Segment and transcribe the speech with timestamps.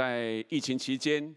[0.00, 1.36] 在疫情期间，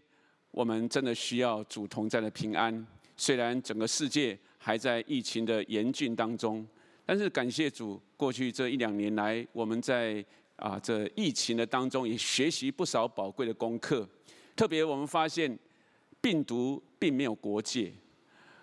[0.50, 2.86] 我们真的需要主同在的平安。
[3.14, 6.66] 虽然整个世界还在疫情的严峻当中，
[7.04, 10.24] 但是感谢主，过去这一两年来，我们在
[10.56, 14.08] 啊这疫情的当中也学习不少宝贵的功课。
[14.56, 15.58] 特别我们发现，
[16.22, 17.92] 病毒并没有国界，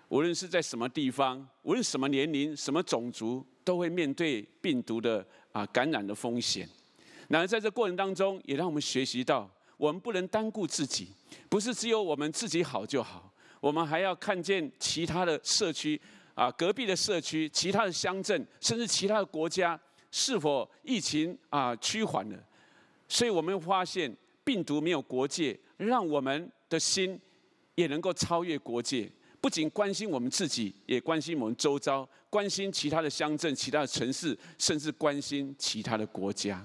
[0.08, 6.68] 无论是在什么地方，无论什么年龄、什么种族，都会面对病毒的啊感染的风险。
[7.28, 9.48] 然而在这过程当中，也让我们学习到。
[9.82, 11.08] 我们不能单顾自己，
[11.48, 16.00] 不是只有我们自己好就好，我们还要看见其他的社区
[16.36, 19.76] 啊，隔壁的社区、其他的乡镇，甚至其他的国家
[20.12, 22.38] 是否疫情啊趋缓了。
[23.08, 27.18] 所以我们发现病毒没有国界，让我们的心
[27.74, 36.64] 也能够超越国界，不仅关心我们自己，也关心我们周遭，关心其他的乡镇、其他的城市，甚至关心其他的国家。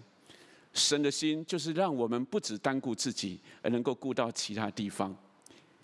[0.78, 5.16] 神的心就是让我们不只单顾自己，而能够顾到其他地方、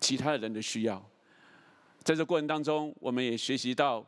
[0.00, 1.04] 其他人的需要。
[2.02, 4.06] 在这过程当中，我们也学习到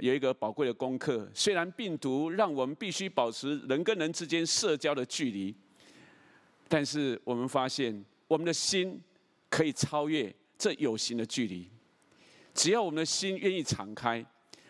[0.00, 1.28] 有一个宝贵的功课。
[1.32, 5.54] 虽然病毒让我们必须保持人跟人之间社交的距离，
[6.68, 9.00] 但是我们发现我们的心
[9.48, 11.68] 可以超越这有形的距离。
[12.52, 14.24] 只要我们的心愿意敞开。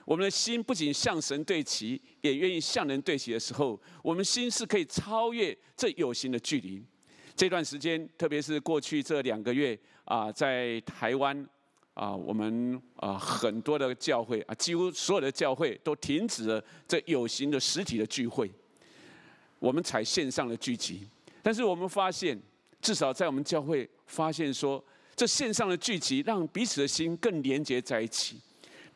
[0.08, 6.82] 我们的心不仅向神对齐，也愿意向人对齐的时候，我们心是可以超越这有形的距离。
[7.36, 11.46] 这段时间，特别是过去这两个月啊，在台湾
[11.92, 18.50] 啊，我们啊很多的教会啊，几乎所有的教会都停止了这有形的实体的聚会，
[19.58, 21.06] 我们采线上的聚集。
[21.42, 22.40] 但是我们发现，
[22.80, 24.82] 至少在我们教会发现说，
[25.14, 28.40] 这线上的聚集让彼此的心更连结在一起。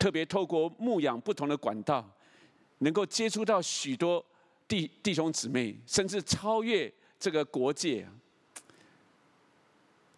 [0.03, 2.05] 特别透过牧养不同的管道，
[2.79, 4.21] 能够接触到许多
[4.67, 8.05] 弟弟兄姊妹，甚至超越这个国界。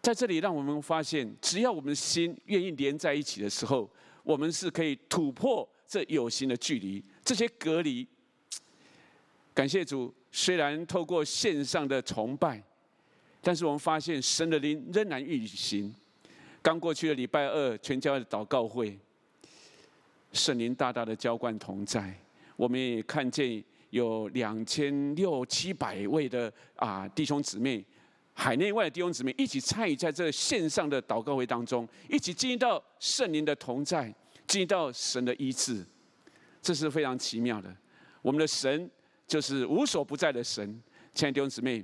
[0.02, 3.88] 在这里，让我们发现，只要我们的心愿意连在一起的时候，
[4.24, 8.04] 我们是可以突破这有形的距离，这些隔离。
[9.54, 12.60] 感谢主，虽然透过线上的崇拜，
[13.40, 15.94] 但是我们发现神的灵仍然运行。
[16.60, 18.98] 刚过去的礼拜二，全家的祷告会。
[20.32, 22.14] 圣灵大大的浇灌同在，
[22.56, 27.84] 我们也看见有两千六七百位的啊弟兄姊妹，
[28.34, 34.12] 海内外的弟兄姊妹一起参与在这线上的祷告会当中，一起经历到圣灵的同在，
[34.46, 35.84] 经历到神的医治，
[36.60, 37.74] 这是非常奇妙的。
[38.20, 38.90] 我们的神
[39.26, 40.66] 就是无所不在的神，
[41.14, 41.82] 亲爱的弟兄姊妹，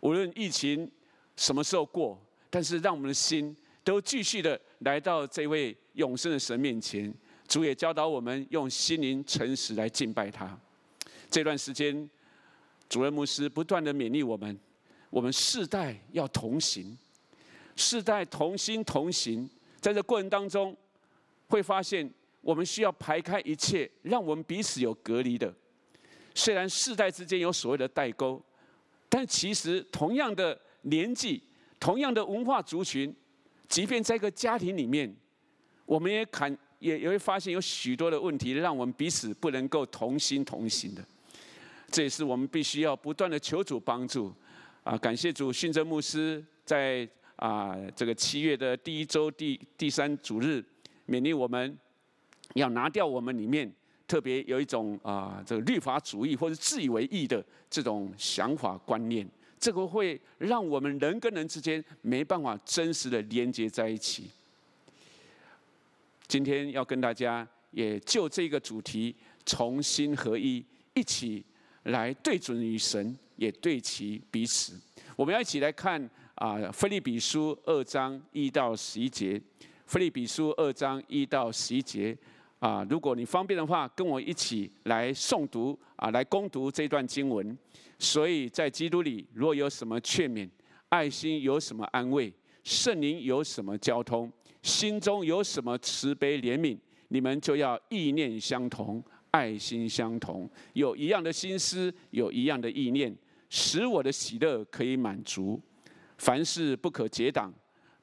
[0.00, 0.90] 无论疫情
[1.36, 7.14] 什么时候过，但是让我们的心都继续的来到这位永生的神面前。
[7.48, 10.56] 主也教导我们用心灵诚实来敬拜他。
[11.30, 12.08] 这段时间，
[12.90, 14.56] 主任牧师不断的勉励我们，
[15.08, 16.96] 我们世代要同行，
[17.74, 19.48] 世代同心同行。
[19.80, 20.76] 在这过程当中，
[21.48, 22.08] 会发现
[22.42, 25.52] 我们需要排开一切，让我们彼此有隔离的。
[26.34, 28.42] 虽然世代之间有所谓的代沟，
[29.08, 31.42] 但其实同样的年纪、
[31.80, 33.14] 同样的文化族群，
[33.68, 35.16] 即便在一个家庭里面，
[35.86, 36.56] 我们也肯。
[36.78, 41.04] 也也会发现有许多的问题，让我们彼此不能够同心同行的。
[41.90, 44.32] 这也是我们必须要不断的求主帮助。
[44.84, 47.06] 啊，感谢主，训政牧师在
[47.36, 50.64] 啊这个七月的第一周第第三主日，
[51.06, 51.76] 勉励我们
[52.54, 53.70] 要拿掉我们里面
[54.06, 59.28] 特别有一种啊这个律法主义或者自以为义的这种想法观念，
[59.58, 64.30] 这个会让我们人跟人之间没办法真实的连接在一起。
[66.28, 69.16] 今天要跟大家也就这个主题
[69.46, 70.62] 重新合一，
[70.92, 71.42] 一起
[71.84, 74.78] 来对准与神，也对齐彼此。
[75.16, 75.98] 我们要一起来看
[76.34, 79.38] 啊，《腓利比书》二章一到十一节，
[79.86, 82.14] 《腓利比书》二章一到十一节
[82.58, 87.56] 啊，如果你方便的话，跟我一起来诵读啊，来攻读这段经文。
[87.98, 90.46] 所以在基督里，若有什么劝勉，
[90.90, 92.30] 爱心有什么安慰，
[92.62, 94.30] 圣灵有什么交通。
[94.68, 96.76] 心中有什么慈悲怜悯，
[97.08, 103.16] 你们就要意念相同，爱心相同，有一样的心思，有一样的意念，
[103.48, 105.58] 使我的喜乐可以满足。
[106.18, 107.52] 凡事不可结党，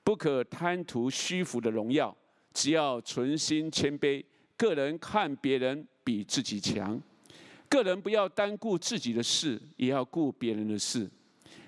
[0.03, 2.15] 不可贪图虚浮的荣耀，
[2.51, 4.23] 只要存心谦卑，
[4.57, 6.99] 个人看别人比自己强，
[7.69, 11.07] 个人不要单顾自己的事，也要顾别人的事。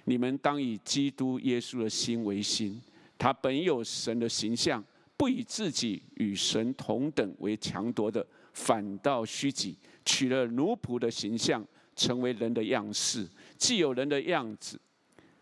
[0.06, 2.82] 你们当以基督耶稣的心为心。
[3.18, 4.84] 他本有神的形象，
[5.16, 11.66] 不以自己与神同等为强夺的，反倒虚己，取了奴仆的形象，
[11.96, 13.28] 成为人的样式。
[13.58, 14.80] 既有人的样子，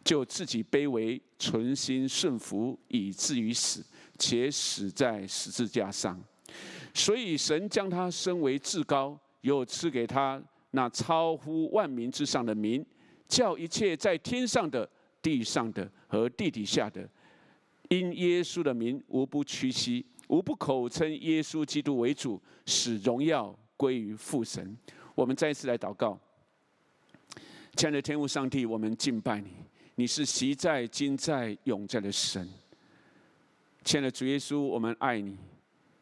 [0.03, 3.83] 就自己卑微，存心顺服，以至于死，
[4.17, 6.17] 且死在十字架上。
[6.93, 12.85] 所以神将他升为至高，又赐给他那超乎万民之上的名，
[13.27, 14.89] 叫一切在天上的、
[15.21, 17.09] 地上的和地底下的，
[17.89, 24.77] 因耶稣的名，无不屈膝，无不口称耶稣基督为主，使荣耀归于父神。
[25.13, 26.19] 我们再一次来祷告，
[27.75, 29.49] 亲爱的天父上帝，我们敬拜你。
[29.95, 32.49] 你是昔在、今在、永在的神，
[33.83, 35.37] 亲爱的主耶稣，我们爱你，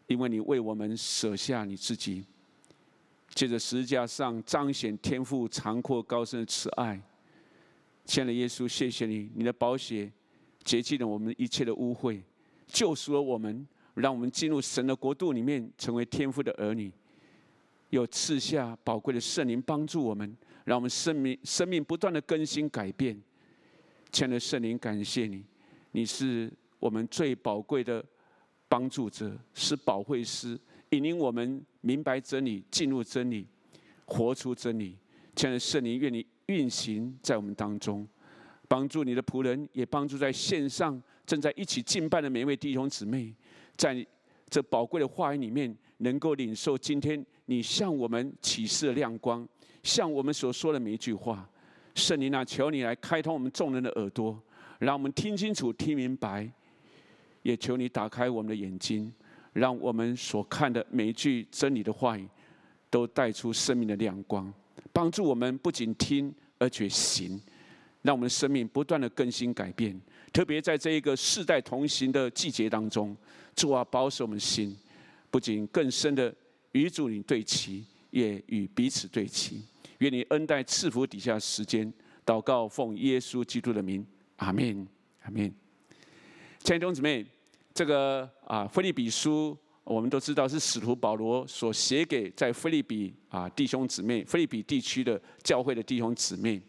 [0.08, 2.26] 因为你为我们舍下你自己，
[3.36, 7.00] 借着十字架上彰显天父长阔高深的慈爱。
[8.06, 10.12] 亲爱的耶稣，谢谢你，你的宝血
[10.64, 12.22] 洁净了我们一切的污秽，
[12.68, 16.92] 救赎了我们，让我们进入神的国度里面，成为天父的儿女。
[17.90, 23.16] 又赐下宝贵的圣灵帮助我们，让我们生命生命不断的更新改变。
[24.12, 25.44] 亲爱的圣灵，感谢你，
[25.92, 28.04] 你是我们最宝贵的
[28.68, 30.60] 帮助者，是保惠师，
[30.90, 33.46] 引领我们明白真理，进入真理，
[34.06, 34.98] 活出真理。
[35.36, 38.08] 亲爱的圣灵，愿你运行在我们当中，
[38.68, 43.34] 帮助你的仆人，也帮助在线上正在一起敬拜的每一位弟兄姊妹，
[43.76, 44.06] 在
[44.50, 49.48] 这宝贵的话语里面，能够领受今天你向我们启示的亮光，
[49.84, 51.48] 向我们所说的每一句话。
[51.96, 54.42] 圣灵啊，求你来开通我们众人的耳朵，
[54.80, 56.48] 让我们听清楚、听明白；
[57.44, 59.14] 也求你打开我们的眼睛，
[59.54, 62.28] 让我们所看的每一句真理的话语，
[62.90, 64.52] 都带出生命的亮光，
[64.92, 67.40] 帮助我们不仅听而且行，
[68.04, 70.00] 让我们的生命不断的更新改变。
[70.32, 73.16] 特别在这一个世代同行的季节当中，
[73.56, 74.76] 主啊，保守我们心，
[75.30, 76.34] 不仅更深的
[76.72, 79.62] 与主你对齐，也与彼此对齐。
[80.00, 81.92] 愿你恩待赐福底下时间，
[82.26, 84.06] 祷告奉耶稣基督的名，
[84.38, 84.88] 阿门，
[85.22, 85.54] 阿门。
[86.60, 87.26] 亲爱的弟兄姊妹，
[87.74, 96.62] 这个啊，腓利比书我们都知道是使徒保罗所写给在腓利比啊弟兄姊妹、腓利比地区的教会的弟兄姊妹。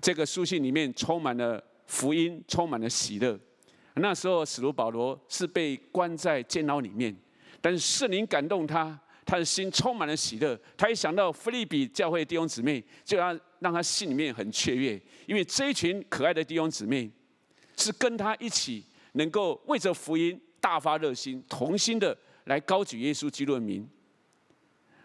[0.00, 3.38] 这个书信里面充满了福音，充满了喜乐。
[3.94, 7.14] 那时候使徒保罗是被关在监牢里面，
[7.60, 8.98] 但是圣灵感动他。
[9.26, 17.08] 他的心充满了喜乐，他一想到腓利比教会弟兄姊妹，就让让他心里面很雀跃，因为这一群可爱的弟兄姊妹，
[17.76, 23.88] 是跟他一起能够为着福音大发热心，同心的来高举耶稣基督的名。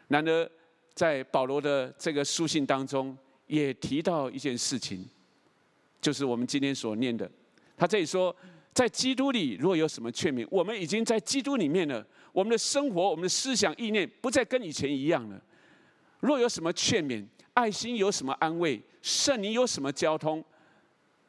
[0.08, 0.52] 然而，
[0.96, 3.16] 在保罗的这个书信当中，
[3.48, 5.06] 也提到一件事情，
[6.02, 7.30] 就是我们今天所念的，
[7.78, 8.36] 他这里说。
[8.76, 12.06] 在基督里，如果有什么劝勉，我们已经在基督里面了。
[12.34, 15.42] 我们的生活、我们的思想、意念，不再跟以前一样了。
[16.20, 20.44] 若有什么劝勉，爱心有什么安慰，圣灵有什么交通，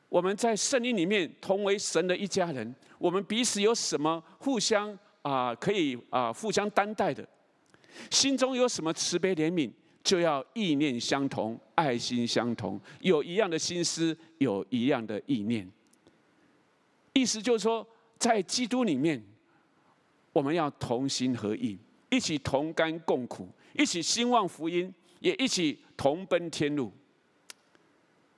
[0.08, 2.74] 我们在圣灵里面同为神的一家人。
[2.98, 7.24] 我们彼此有什么互相啊、可以啊、互相担待的？
[8.10, 9.70] 心中有什么慈悲怜悯，
[10.06, 15.69] 就要意念相同，爱心相同，有一样的心思，有一样的意念。
[17.12, 17.85] 意思就是说，
[18.17, 19.20] 在基督里面，
[20.32, 21.76] 我们要同心合意，
[22.08, 26.93] 一起同甘共苦，一起兴旺福音，也一起同奔天路。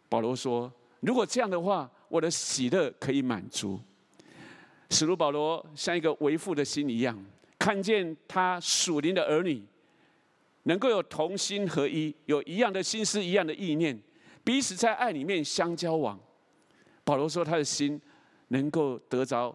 [0.08, 3.78] 保罗说：“如果这样的话，我的喜乐可以满足。”
[4.88, 7.22] 使徒保罗像一个为父的心一样，
[7.58, 9.62] 看见他属灵的儿女
[10.68, 13.98] 能够有同心合一，有一样的心思、一样的意念，
[14.44, 16.20] 彼此在爱里面相交往。
[17.02, 18.00] 保罗说：“他的心。”
[18.50, 19.54] 能够得着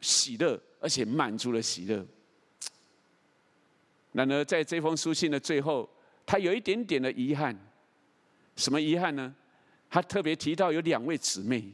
[0.00, 2.06] 喜乐，而且满足了喜乐。
[4.12, 5.90] 然而，在这封书信的最后，
[6.24, 7.52] 他有一点点的遗憾。
[8.54, 9.34] 什么遗憾呢？
[9.90, 11.64] 他特别提到有两位姊妹，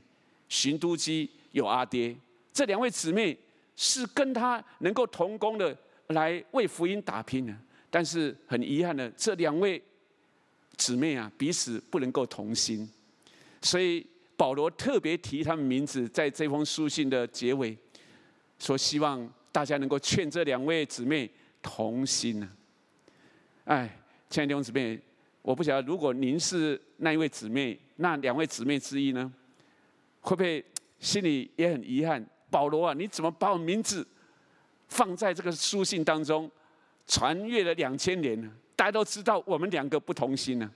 [0.49, 2.17] 循都基有阿爹。
[2.51, 3.39] 这两位姊妹
[3.77, 5.77] 是跟他能够同工的，
[6.07, 7.55] 来为福音打拼的。
[7.95, 9.81] 但是很遗憾的，这两位
[10.77, 12.91] 姊妹啊，彼此不能够同心，
[13.63, 14.05] 所以。
[14.37, 17.79] 保罗特别提他们名字，在这封书信的结尾，
[18.59, 21.31] 说希望大家能够劝这两位姊妹
[21.63, 22.49] 同心呢。
[23.63, 23.97] 哎，
[24.29, 25.01] 亲爱的弟兄姊妹，
[25.41, 29.33] 我不晓得如果您是那一位姊妹，那两位姊妹之一呢，
[30.21, 30.63] 会不会
[30.99, 32.27] 心里也很遗憾？
[32.51, 34.05] 保罗啊，你怎么把我名字
[34.89, 36.51] 放在这个书信当中，
[37.07, 38.51] 传阅了两千年呢？
[38.77, 40.71] 大家都知道我们两个不同心呢。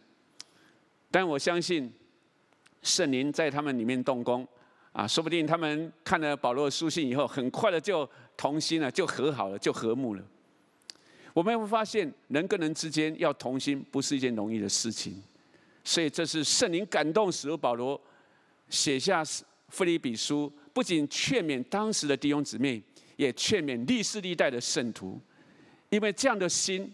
[1.11, 1.92] 但我相信。
[2.80, 4.47] 圣灵在他们里面动工，
[4.92, 10.23] 啊，说不定他们看了保罗的书信以后，很快的就同心了，就和好了，就和睦了。
[11.35, 15.20] 我们会发现，人跟人之间要同心，不是一件容易的事情。
[15.82, 18.00] 所以，这是圣灵感动使徒保罗
[18.70, 19.25] 写下
[19.70, 22.80] 腓立比书，不仅劝勉当时的弟兄姊妹，
[23.16, 25.20] 也劝勉历世历代的圣徒，
[25.90, 26.92] 因为这样的心，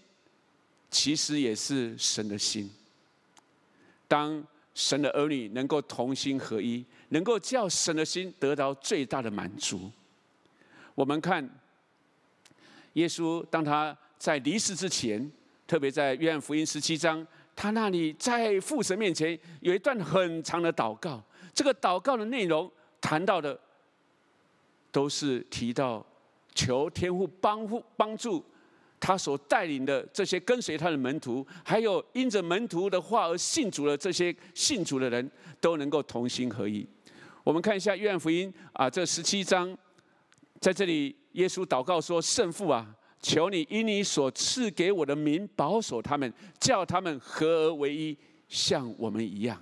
[0.90, 2.70] 其实也是神的心。
[4.06, 9.90] 当神的儿女能够同心合一，能够叫神的心得到最大的满足。
[10.94, 11.48] 我们看
[12.92, 15.30] 耶稣，当他在离世之前，
[15.66, 21.22] 特别在约翰福音十七章，他那里在父神面前有一段很长的祷告。
[21.52, 22.70] 这个祷告的内容
[23.00, 23.58] 谈到的，
[24.92, 26.04] 都是提到
[26.54, 28.44] 求天父帮助帮助
[29.04, 35.30] 他所带领的这些跟随他的门徒，还有因着门徒的话而信主的这些信主的人，
[35.61, 36.88] 都能够同心合一。
[37.42, 39.76] 我们看一下约翰福音啊，这十七章，
[40.58, 46.30] 在这里耶稣祷告说：“圣父啊。”求你因你所赐给我的名保守他们，
[46.61, 48.14] 叫他们合而为一，
[48.49, 49.58] 像我们一样。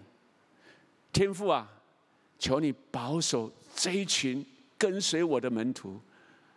[1.12, 1.70] 天父啊，
[2.40, 4.44] 求你保守这一群
[4.76, 6.00] 跟随我的门徒，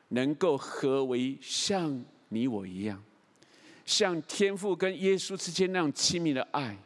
[0.08, 2.04] 能够合为一，像
[2.36, 3.02] 你我一样，
[3.86, 6.78] 像天父跟耶稣之间那样亲密的爱。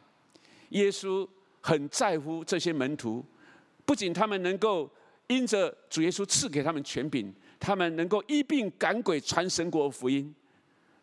[0.68, 1.28] 耶稣
[1.60, 3.24] 很在乎这些门徒，
[3.84, 4.88] 不仅他们能够
[5.26, 7.34] 因着主耶稣赐给他们权柄。
[7.62, 10.34] 他们能够一并赶鬼传神国福音，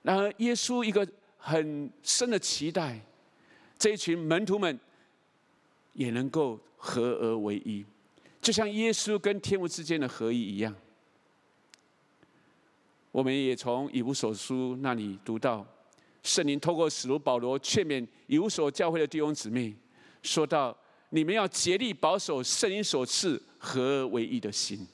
[0.02, 3.00] 然而耶稣一个很深的期待，
[3.78, 4.80] 这一群门徒们
[5.94, 7.86] 也能够合而为一，
[8.42, 10.76] 就像耶稣跟天父之间的合一一样。
[13.18, 15.66] 我们也从以弗所书那里读到，
[16.22, 19.76] 圣灵透过使徒保罗劝勉以弗所教会的弟兄姊妹，
[20.22, 20.78] 说到：
[21.10, 24.88] 你们要竭力保守圣灵所赐合而为一的心。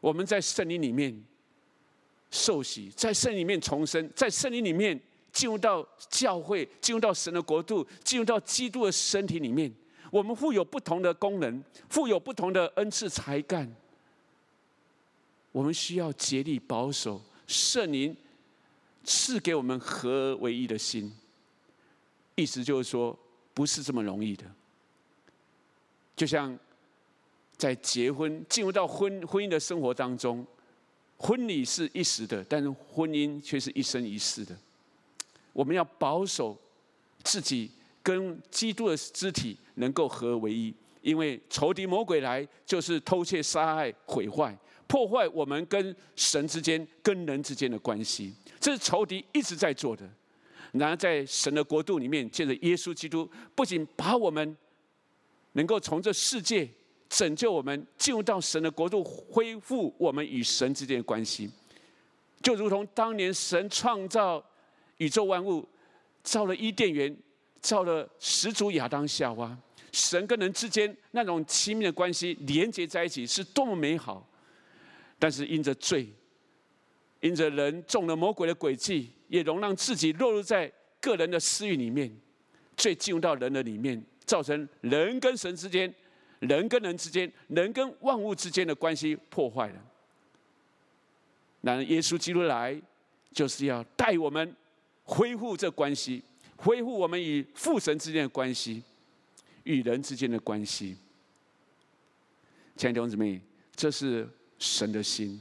[0.00, 1.22] 我们在圣灵里面
[2.30, 4.98] 受洗，在圣灵里面重生，在圣灵里面
[5.30, 9.70] 进入到教会，进入到神的国度，进入到基督的身体里面。
[10.10, 13.70] 我们富有不同的功能，富有不同的恩赐才干。
[15.54, 18.14] 我们需要竭力保守圣灵
[19.04, 21.14] 赐给我们合而为一的心。
[22.34, 23.16] 意思就是说，
[23.54, 24.44] 不是这么容易的。
[26.16, 26.58] 就像。
[27.56, 30.44] 在结婚进入到婚婚姻的生活当中，
[31.16, 34.58] 婚礼是一时的，但是婚姻却是一生一世的。
[35.52, 36.58] 我们要保守
[37.22, 37.70] 自己
[38.02, 44.54] 跟基督的肢体能够合而为一，因为仇敌魔鬼来就是偷窃、杀害、毁坏、
[44.94, 48.32] 破坏我们跟神之间、跟人之间的关系。
[48.60, 50.08] 这是仇敌一直在做的。
[50.70, 54.56] 然而，在神的国度里面，借着耶稣基督，不仅把我们
[55.54, 56.68] 能够从这世界。
[57.08, 61.50] 拯救我们进入到神的国度，恢复我们与神之间的关系，
[62.40, 64.44] 就如同当年神创造
[64.98, 65.68] 宇宙万物，
[66.22, 67.14] 造了伊甸园，
[67.60, 69.56] 造了始祖亚当夏娃，
[69.92, 74.26] 神跟人之间那种亲密的关系连接在一起，是多么美好。
[75.24, 76.06] 但是因着罪，
[77.20, 82.14] 因着人中了魔鬼的诡计，也容让自己落入在个人的私欲里面，
[82.76, 85.90] 罪进入到人的里面，造成人跟神之间。
[86.40, 89.82] 人跟人之间，人跟万物之间的关系破坏了。
[91.62, 92.78] 然而，耶稣基督来，
[93.32, 94.54] 就是要带我们
[95.04, 96.22] 恢复这关系，
[96.56, 98.82] 恢复我们与父神之间的关系，
[99.62, 100.98] 与人之间的关系。
[102.76, 103.40] 亲爱的弟兄姊妹，
[103.74, 104.28] 这是
[104.64, 105.38] 神的心，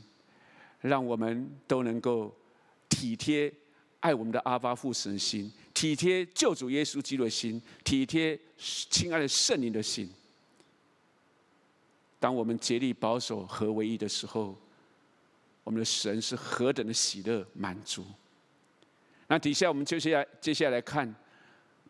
[0.81, 2.35] 让我们都能够
[2.89, 3.51] 体贴
[4.01, 10.09] 爱我们的阿爸父神心，体贴救主耶稣基督的心，体贴亲爱的圣灵的心。
[12.19, 14.57] 当我们竭力保守合为一的时候，
[15.63, 18.05] 我们的神是何等的喜乐满足。
[19.27, 21.13] 那底下我们接下来接下来看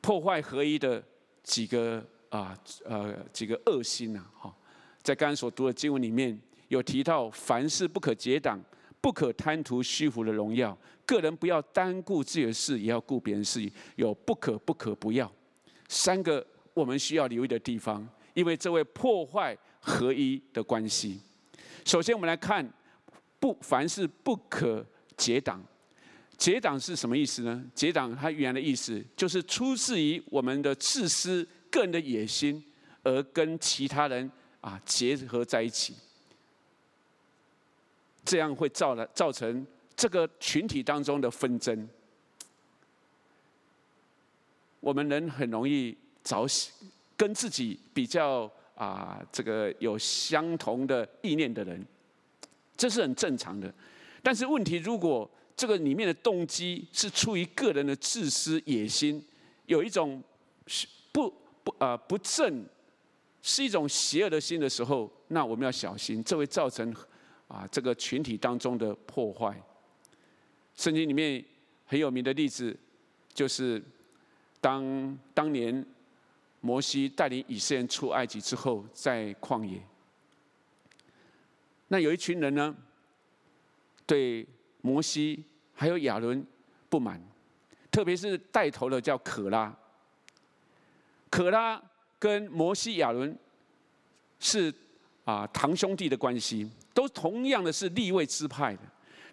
[0.02, 1.04] 破坏合一的
[1.42, 4.56] 几个啊呃几个恶心呐哈，
[5.02, 6.40] 在刚刚所读的经文里面
[6.74, 8.62] 有提到，凡事不可结党，
[9.00, 15.32] 不可贪图虚浮的荣耀，个人不要单顾自己的事，也要顾别人事，有不可不可不要
[15.88, 19.58] 三个我们需要留意的地方，因为这位破坏。
[19.86, 21.20] 合一的关系。
[21.84, 22.66] 首先，我们来看
[23.38, 24.82] 不凡事不可
[25.18, 25.62] 结党。
[26.38, 27.62] 结党是什么意思呢？
[27.76, 32.64] 结党它原来的意思就是出自于我们的自私、个人的野心，
[33.04, 35.94] 而跟其他人啊结合在一起，
[38.26, 39.66] 这样会造了造成
[39.96, 41.88] 这个群体当中的纷争。
[44.80, 46.46] 我们人很容易找
[47.18, 48.52] 跟自己比较。
[48.76, 51.86] 啊，这个有相同的意念的人，
[52.76, 53.72] 这是很正常的。
[54.24, 59.24] 但是问题，如果这个里面的动机是出于个人的自私野心，
[59.68, 60.22] 有一种
[61.12, 61.32] 不
[61.64, 62.66] 不啊不正
[63.44, 66.94] 是一种邪恶的心的时候，那我们要小心，这会造成
[67.54, 69.56] 啊这个群体当中的破坏。
[70.76, 71.46] 圣经里面
[71.86, 72.76] 很有名的例子，
[73.32, 73.80] 就是
[74.60, 75.86] 当当年
[76.62, 79.80] 摩西带领以色列人出埃及之后，在旷野，
[81.90, 82.76] 那有一群人呢，
[84.08, 84.48] 对
[84.82, 85.44] 摩西
[85.76, 86.44] 还有亚伦
[86.90, 87.22] 不满，
[87.92, 89.72] 特别是带头的叫可拉。
[91.30, 91.80] 可拉
[92.18, 93.38] 跟摩西、亚伦
[94.40, 94.74] 是
[95.26, 98.82] 啊堂兄弟的关系，都同样的是立位支派的。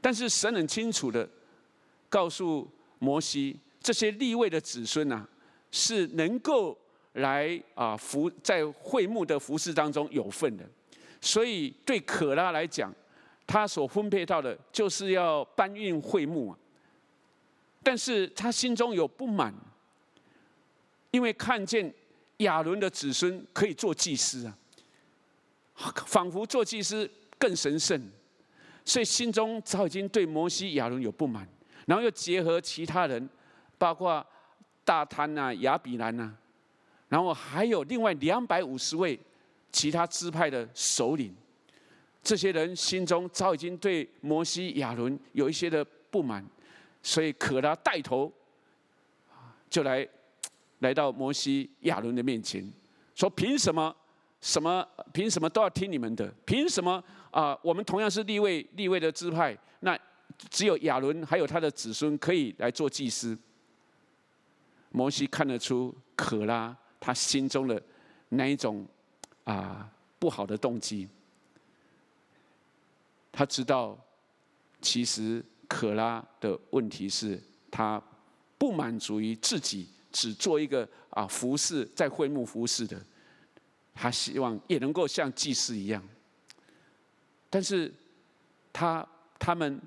[0.01, 1.29] 但是神很清楚的
[2.09, 5.27] 告诉摩西，这些立位的子孙呐，
[5.71, 6.77] 是能够
[7.15, 10.65] 来啊服在会幕的服侍当中有份的。
[11.21, 12.95] 所以对可拉来讲，
[13.47, 16.59] 他所分配到的就是要搬运会幕啊。
[17.83, 19.55] 但是他心中有不满，
[21.11, 21.93] 因为看见
[22.39, 24.57] 亚伦的子孙可以做祭司啊，
[26.07, 27.11] 仿佛做祭司
[27.41, 28.01] 更神圣。
[28.85, 31.47] 所以心中早已经对摩西、亚伦有不满，
[31.87, 33.29] 然后又结合其他人，
[33.77, 34.25] 包括
[34.85, 36.33] 大坍呐、亚比兰呐，
[37.09, 39.19] 然后还有另外两百五十位
[39.71, 41.33] 其他支派的首领，
[42.23, 46.45] 这些人心中早已经对摩西、亚伦有一些的不满，
[47.03, 48.33] 所以可拉带头，
[49.69, 50.09] 就来
[50.81, 52.67] 来到摩西、亚伦的面前，
[53.15, 53.95] 说：凭什么？
[54.41, 54.85] 什么？
[55.13, 56.33] 凭什么都要听你们的？
[56.47, 57.05] 凭什么？
[57.31, 59.99] 啊，我们同样是立位立位的支派，那
[60.49, 63.39] 只有亚伦还有他的子孙可以来做祭司。
[64.93, 67.81] 摩西看得出可拉他心中的
[68.31, 68.85] 那一种
[69.45, 71.09] 啊不好的动机，
[73.31, 73.97] 他知道
[74.83, 78.03] 其实可拉的问题是他
[78.59, 83.01] 不满足于自己只做一个啊服侍在会幕服侍的，
[83.95, 86.03] 他希望也能够像祭司一样。
[87.53, 87.93] 但是，
[88.73, 89.05] 他
[89.41, 89.81] 他们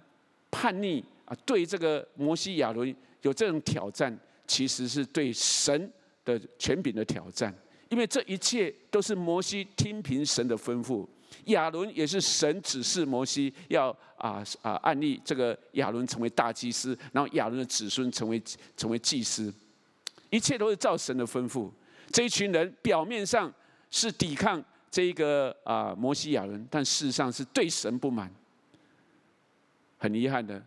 [0.52, 4.14] 叛逆啊，对这个摩西亚伦有这种挑战，
[4.46, 5.90] 其实是对神
[6.26, 7.56] 的权柄的挑战。
[7.88, 11.08] 因为这一切都是摩西听凭神的吩咐，
[11.46, 18.44] 亚伦也是神指示摩西要啊啊按立这个亚伦成为大祭司，然后亚伦的子孙成为
[18.76, 19.54] 成为祭司，
[20.30, 21.72] 一切都是照神的吩咐。
[22.12, 23.50] 这一群人表面上
[23.90, 24.62] 是抵抗。
[24.94, 28.32] 这一个啊，摩西亚人，但事实上是对神不满。
[29.98, 30.64] 很遗憾的，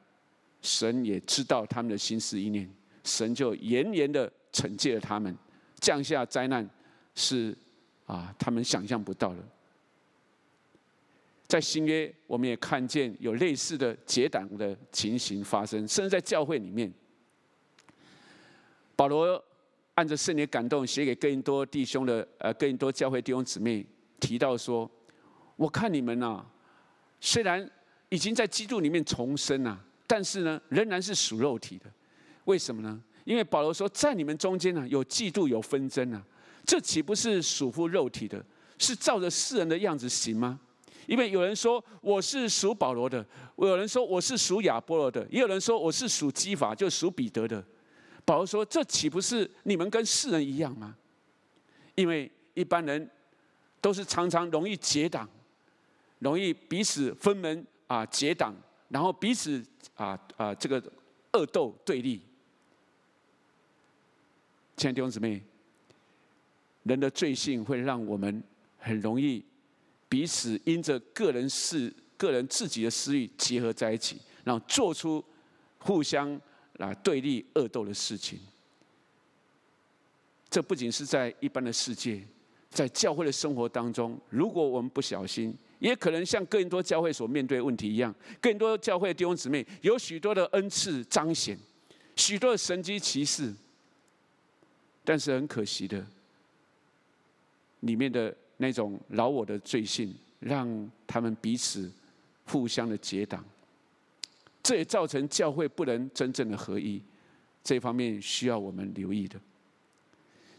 [0.60, 2.68] 神也知道他们的心思意念，
[3.04, 5.32] 神就严严的惩戒了他们，
[5.78, 6.68] 降下灾难，
[7.14, 7.56] 是
[8.06, 9.38] 啊，他们想象不到的。
[11.46, 16.92] 在新约，我们也看见有类似的结党的情形发生，甚至在教会里面，
[18.96, 19.40] 保罗
[19.94, 23.86] 按着圣灵感动，写给更多弟兄的，呃，更多教会弟兄姊妹。
[24.20, 24.90] 提到说，
[25.56, 26.44] 我看你们呐，
[27.20, 27.68] 虽然
[28.08, 31.86] 已经在基督里面重生了，但是呢，仍然是属肉体的。
[32.44, 33.02] 为什么呢？
[33.24, 36.22] 因为保罗说，在你们中间呢，有嫉妒，有纷争啊，
[36.64, 38.44] 这岂不是属乎肉体的？
[38.78, 40.60] 是照着世人的样子行吗？
[41.06, 43.24] 因为有人说我是属保罗的，
[43.56, 47.64] 有人说我是属亚波罗的，也有人说我是属基法，就属彼得的。
[48.24, 50.96] 保罗说，这岂不是你们跟世人一样吗？
[51.94, 53.10] 因为一般人。
[53.86, 55.28] 都是常常容易结党，
[56.18, 58.52] 容易彼此分门啊结党，
[58.88, 60.82] 然后彼此啊啊这个
[61.34, 62.20] 恶斗对立。
[64.76, 65.40] 亲爱的弟兄姊妹，
[66.82, 68.42] 人的罪性会让我们
[68.76, 69.40] 很容易
[70.08, 75.24] 彼此因着个人事、个人自己的私欲结合在一起，然后做出
[75.78, 76.34] 互相
[76.78, 78.40] 啊对立恶斗的事情。
[80.50, 82.26] 这不仅是在一般的世界。
[82.70, 91.56] 在教会的生活当中，如果我们不小心，也可能像更多教会所面对问题一样，更多教会弟兄姊妹有许多的恩赐彰显，
[92.16, 93.54] 许多的神迹奇事，
[95.04, 96.04] 但是很可惜的，
[97.80, 101.90] 里面的那种老我的罪性，让他们彼此
[102.46, 103.42] 互相的结党，
[104.62, 107.00] 这也造成教会不能真正的合一，
[107.62, 109.40] 这方面需要我们留意的。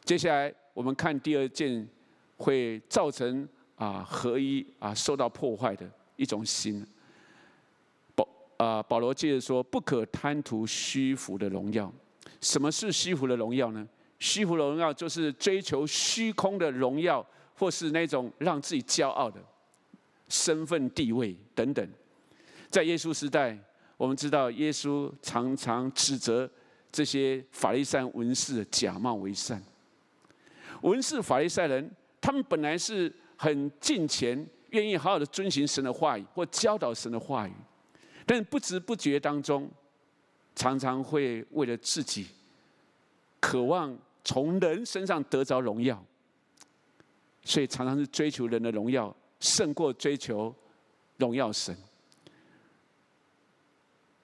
[0.04, 1.88] 接下来我们看第二件。
[2.38, 6.86] 会造成啊合一啊受到破坏的一种心。
[8.16, 11.92] 保啊保罗接着说，不可贪图虚浮的荣耀。
[12.40, 13.88] 什么是虚浮的荣耀呢？
[14.20, 19.42] 虚浮的荣耀就是追求虚空的荣耀，或是那种让自己骄傲的
[20.30, 21.88] 身份地位等等。
[22.70, 23.58] 在耶稣时代，
[23.98, 26.50] 我们知道耶稣常常指责
[26.92, 29.62] 这些法利赛文士假冒为善。
[30.82, 31.90] 文士法利赛人。
[32.20, 37.54] 他们本来是很敬虔，愿意好好的遵循神的话语或教导神的话语，
[38.26, 39.70] 但不知不觉当中，
[40.56, 42.28] 常常会为了自己，
[43.40, 46.04] 渴望从人身上得着荣耀，
[47.44, 50.54] 所以常常是追求人的荣耀，胜过追求
[51.18, 51.76] 荣耀神。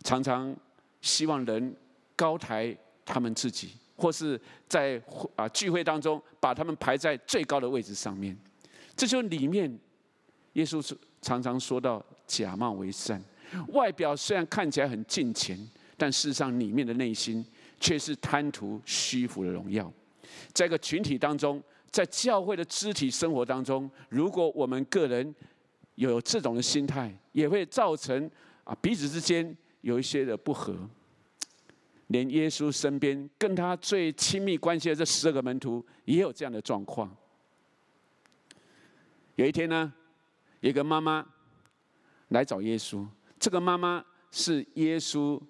[0.03, 0.53] 常常
[0.99, 1.73] 希望人
[2.15, 2.75] 高抬
[3.05, 3.71] 他们自己，
[4.03, 4.37] 或是
[4.67, 5.01] 在
[5.37, 8.37] 啊聚会当中把他们排在最高的位置上面。
[8.97, 9.79] 这就里面，
[10.53, 13.23] 耶稣常常说到假冒为善，
[13.69, 15.57] 外表虽然看起来很敬虔，
[15.95, 17.45] 但事实上里面的内心
[17.79, 19.89] 却是贪图虚浮的荣耀。
[20.51, 25.33] 在一个群体当中，在教会的肢体生活当中，如果我们个人
[25.95, 28.29] 有这种的心态，也会造成
[28.65, 29.55] 啊彼此之间。
[29.81, 30.73] 有一些的不和，
[32.13, 37.09] 连耶稣身边跟他最亲密关系的这十二个门徒也有这样的状况。
[39.35, 39.91] 有一天呢，
[40.59, 41.25] 有一个妈妈
[42.27, 43.03] 来找耶稣，
[43.39, 45.41] 这个妈妈是耶稣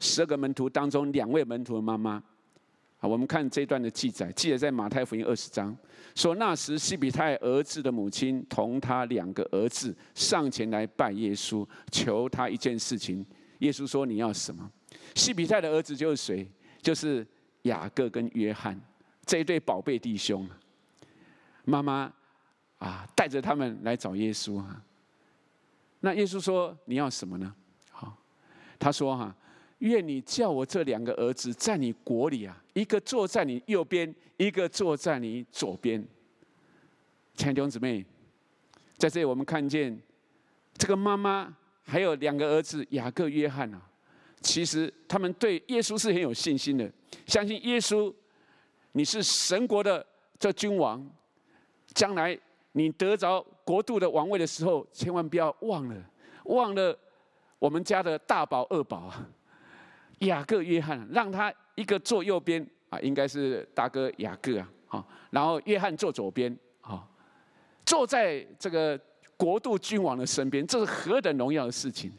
[0.00, 2.20] 十二个门徒当中两位门徒的妈妈。
[2.98, 5.76] 好，我们看这段的记载，记载在马太福音二十章，
[6.16, 13.24] 说那时西比太儿子的母亲同他两个儿子上前来拜耶稣，求他一件事情。
[13.60, 14.68] 耶稣说：“你要什么？”
[15.14, 16.46] 西比泰的儿子就是谁？
[16.82, 17.26] 就是
[17.62, 18.78] 雅各跟约翰
[19.24, 20.48] 这一对宝贝弟兄。
[21.64, 22.12] 妈妈
[22.78, 24.82] 啊，带着他们来找耶稣啊。
[26.00, 27.54] 那耶稣说：“你要什么呢？”
[27.90, 28.16] 好，
[28.78, 29.34] 他说：“哈，
[29.78, 36.04] 愿你叫我这两个儿子在你国里啊，一个坐在你右边，一个坐在你左边。”
[37.36, 38.04] 亲爱的弟兄姊妹，
[38.98, 39.98] 在这里我们看见
[40.76, 41.56] 这个妈妈。
[41.86, 43.82] 还有两个儿子雅各、约翰啊，
[44.44, 46.88] 其实他们对耶稣是很有信心的，
[47.26, 48.12] 相信耶稣，
[48.92, 50.04] 你是神国的
[50.38, 51.04] 这君王，
[51.94, 52.38] 将来
[52.72, 55.96] 你得着国度的王位的时候，千万不要忘了，
[56.44, 56.96] 忘了
[57.58, 59.26] 我们家的大宝、二宝啊，
[60.18, 67.08] 雅各、约翰，让他一个坐右边啊，应该是大哥雅各啊，好，然后约翰坐左边，好，
[67.84, 69.00] 坐在这个。
[69.36, 72.12] 国度君王的身边，这是何等荣耀的事情！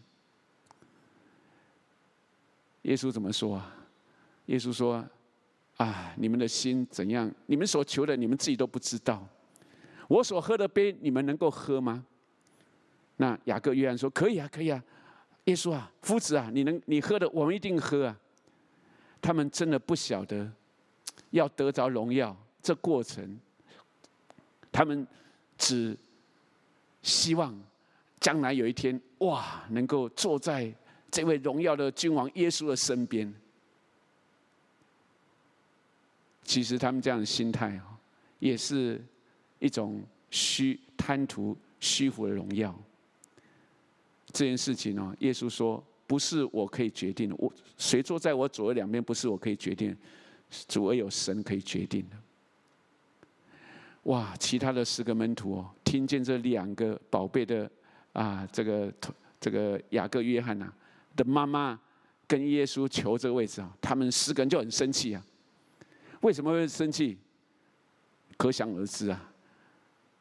[2.86, 3.76] 耶稣怎么说啊？
[4.46, 5.04] 耶稣说
[5.78, 7.32] ：“啊，你们的心怎样？
[7.48, 9.28] 你们所求的，你们自己都不知道。
[10.08, 12.06] 我所喝的杯，你们能够喝吗？”
[13.18, 14.84] 那雅各、约翰说：“可以啊，可以啊。”
[15.46, 18.20] 耶稣啊，夫子啊，你能你喝的，我们一定喝啊。
[19.22, 20.52] 他们真的不晓得
[21.32, 23.40] 要得着荣耀这过程，
[24.72, 25.06] 他们
[25.58, 25.98] 只。
[27.02, 27.56] 希望
[28.20, 30.74] 将来有一天，哇，能够坐在
[31.16, 33.34] 这位荣耀的君王耶稣的身边。
[36.44, 37.98] 其实他们这样的心态啊，
[38.40, 39.02] 也是
[39.60, 42.78] 一种虚贪图虚浮的荣耀。
[44.34, 47.36] 这件事情呢，耶稣说，不是我可以决定的。
[47.40, 49.96] 我谁坐在我左右两边，不是我可以决定，
[50.68, 52.18] 主唯有神可以决定的。
[54.04, 54.36] 哇！
[54.38, 57.72] 其他的十个门徒哦，听见这两个宝贝的
[58.12, 58.94] 啊，这个
[59.40, 60.72] 这个雅各、约翰呐
[61.16, 61.80] 的妈妈
[62.28, 65.24] 跟耶稣求这个位置啊，他们四个人就很生气啊。
[66.22, 67.18] 为什么会生气？
[68.38, 69.32] 可想而知啊，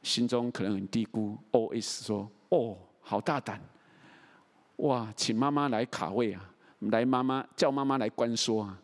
[0.03, 3.61] 心中可能很低估，OS 说：“哦，好大胆！
[4.77, 8.79] 哇，请妈妈来卡位啊，来妈妈叫妈妈来关说啊。”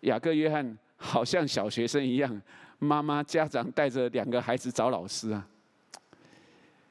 [0.00, 2.42] 雅各、约翰好像小学生一样。
[2.78, 5.48] 妈妈、家长带着两个孩子找老师啊，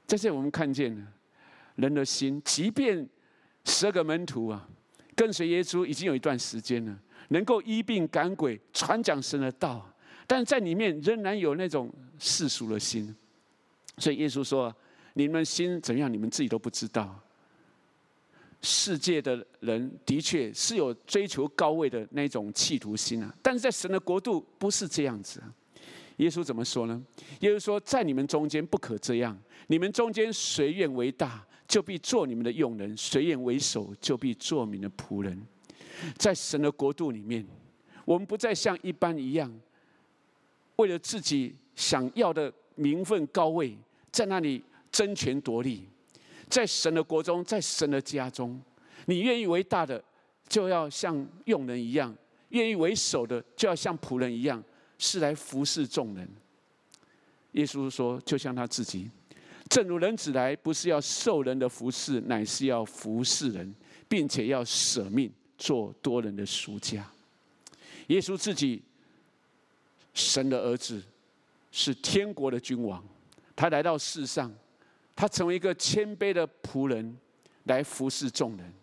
[0.08, 1.08] 这里我们看见
[1.76, 3.08] 人的心，即便
[3.66, 4.68] 十二个门徒啊，
[5.16, 6.98] 跟随耶稣已经有一段时间了，
[7.30, 9.88] 能够医病赶鬼、传讲神的道，
[10.28, 13.16] 但是在里面仍然有那种世俗的心。
[13.98, 14.76] 所以耶稣说
[15.14, 17.20] ：“你们心怎样，你们自己都不知道。”
[18.62, 25.44] 世界的人的确是有追求高位的那种企图心啊，但是在神的国度不是这样子。
[26.18, 27.04] 耶稣怎么说呢？
[27.42, 29.38] 耶稣说：“在你们中间不可这样。
[29.68, 35.42] 你们中间谁愿为大，就必做你们的用人；谁愿为首，就必做你们的仆人。”
[36.18, 37.46] 在神的国度里面，
[38.06, 39.54] 我们不再像一般一样，
[40.76, 43.78] 为了自己想要的名分高位，
[44.12, 45.88] 在那里争权夺利。
[46.50, 48.62] 在神的国中，在神的家中，
[49.06, 50.04] 你愿意为大的，
[50.48, 52.14] 就要像用人一样；
[52.50, 54.64] 愿意为首的，就要像仆人一样。
[55.00, 56.26] 是来服侍众人。
[57.54, 59.10] 耶稣说：“就像他自己，
[59.70, 63.74] 正如人子来，不是要受人的服侍，乃是要服侍人，
[64.08, 67.10] 并且要舍命做多人的赎价。”
[68.08, 68.84] 耶稣自己，
[70.14, 71.02] 神的儿子，
[71.72, 73.04] 是天国的君王，
[73.56, 74.54] 他来到世上，
[75.16, 77.18] 他成为一个谦卑的仆人，
[77.64, 78.74] 来服侍众人。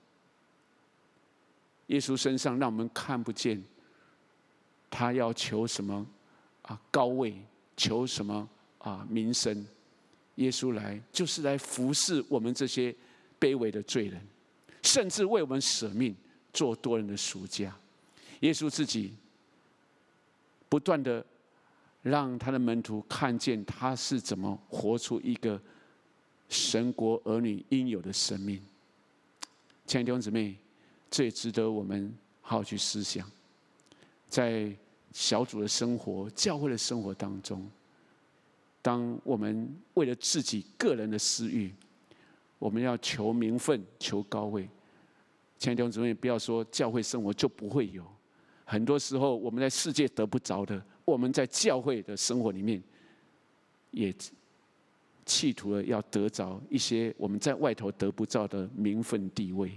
[1.88, 3.62] 耶稣身上让我们看不见，
[4.88, 6.06] 他要求什么
[6.62, 7.36] 啊高位，
[7.76, 9.66] 求什么啊名声。
[10.40, 12.94] 耶稣来就是来服侍我们这些
[13.38, 14.20] 卑微的罪人，
[14.82, 16.14] 甚至为我们舍命，
[16.52, 17.74] 做多人的赎价。
[18.40, 19.14] 耶稣自己
[20.68, 21.24] 不断的
[22.02, 25.60] 让他的门徒看见他是怎么活出一个
[26.48, 28.60] 神国儿女应有的生命。
[29.86, 30.56] 亲爱的弟兄姊妹。
[31.12, 33.28] 这也值得我们好好去思想，
[34.28, 34.72] 在
[35.12, 37.68] 小组的生活、教会的生活当中，
[38.82, 41.72] 当我们为了自己个人的私欲，
[42.58, 44.68] 我们要求名分、求高位，
[45.58, 48.04] 亲爱的弟兄姊妹，不要说教会生活就不会有，
[48.64, 52.82] 很多时候我们在世界得不着的，我们在教会的生活里面，
[53.90, 54.14] 也
[55.26, 59.72] 企图了要得着一些我们在外头得不着的名分地位。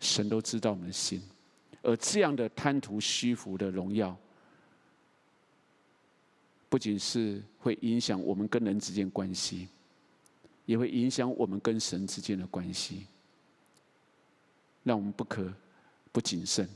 [0.00, 1.20] 神都知道我们的心，
[1.82, 4.16] 而这样的贪图虚浮的荣耀，
[6.70, 9.68] 不仅是会影响我们跟人之间关系，
[10.64, 13.04] 也会影响我们跟神之间的关系，
[14.84, 15.52] 让我们不可
[16.12, 16.66] 不谨慎。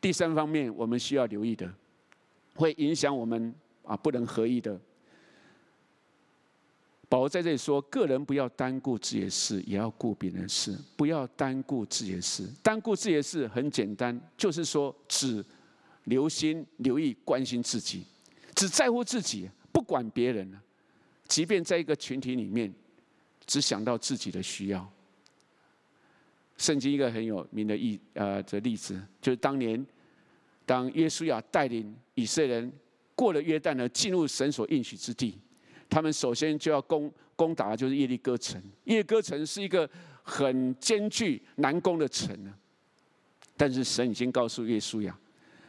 [0.00, 1.72] 第三方面，我们需要留意的，
[2.54, 4.78] 会影响我们啊不能合一的。
[7.08, 10.76] 保罗在这里说：“个人不要单顾自己的事，也要顾别人的事。
[10.94, 15.42] 不要单顾自己的事，单顾自己的事很简单，就是说只
[16.04, 18.04] 留心、留意、关心自己，
[18.58, 20.52] 只在乎自己，不管别人。
[21.28, 22.72] 即便在一个群体里面，
[23.46, 24.92] 只想到自己的需要。
[26.56, 29.86] 圣经一个很有名的例呃的例子，就是当年
[30.66, 32.72] 当耶稣亚带领以色列人
[33.14, 35.38] 过了约旦呢，进入神所应许之地。”
[35.88, 38.60] 他们首先就要攻攻打，就是耶利哥城。
[38.86, 39.88] 耶利哥城是一个
[40.24, 42.52] 很艰巨难攻的城呢。
[43.56, 45.16] 但是神已经告诉耶稣亚，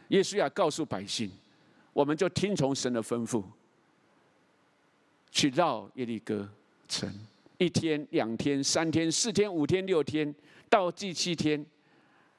[0.08, 1.30] 耶稣亚告诉百姓，
[1.92, 3.42] 我们就听从神的吩咐，
[5.30, 6.48] 去绕耶利哥
[6.88, 7.12] 城，
[7.58, 10.34] 一天、两天、三天、四天、五天、六天，
[10.68, 11.64] 到第七天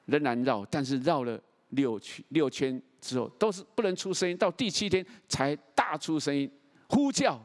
[0.06, 6.50] 仍然绕，但是绕了六圈六圈之后，都是不能出声音，到第七天才大出声音
[6.88, 7.40] 呼叫。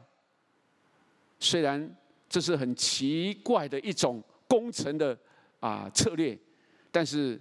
[1.40, 1.96] 虽然
[2.28, 5.16] 这是很奇怪的一种攻城的
[5.60, 6.36] 啊策略，
[6.90, 7.40] 但是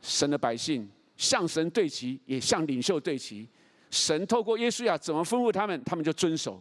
[0.00, 3.46] 神的百姓向神对齐，也向领袖对齐。
[3.90, 6.58] 神透过耶稣亚怎么吩咐他们，他们就遵守。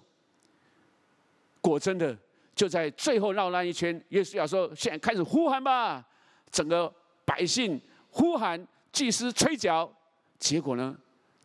[1.61, 2.17] 果真的
[2.53, 6.05] 就在最后绕那一圈，耶稣亚说：“现在开始呼喊吧！”
[6.51, 6.93] 整个
[7.23, 9.89] 百姓呼喊，祭司吹角，
[10.37, 10.93] 结果呢，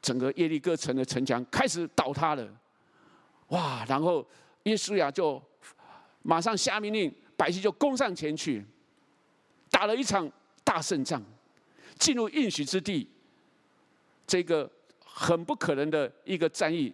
[0.00, 2.48] 整个耶利哥城的城墙开始倒塌了。
[3.50, 3.84] 哇！
[3.88, 4.26] 然后。
[4.64, 5.42] 耶稣亚就
[6.22, 8.64] 马上下命令，百姓就攻上前去，
[9.72, 10.30] 打了一场
[10.62, 11.20] 大胜仗，
[11.98, 13.08] 进入应许之地。
[14.26, 14.70] 这个
[15.04, 16.92] 很不可能的一个战役，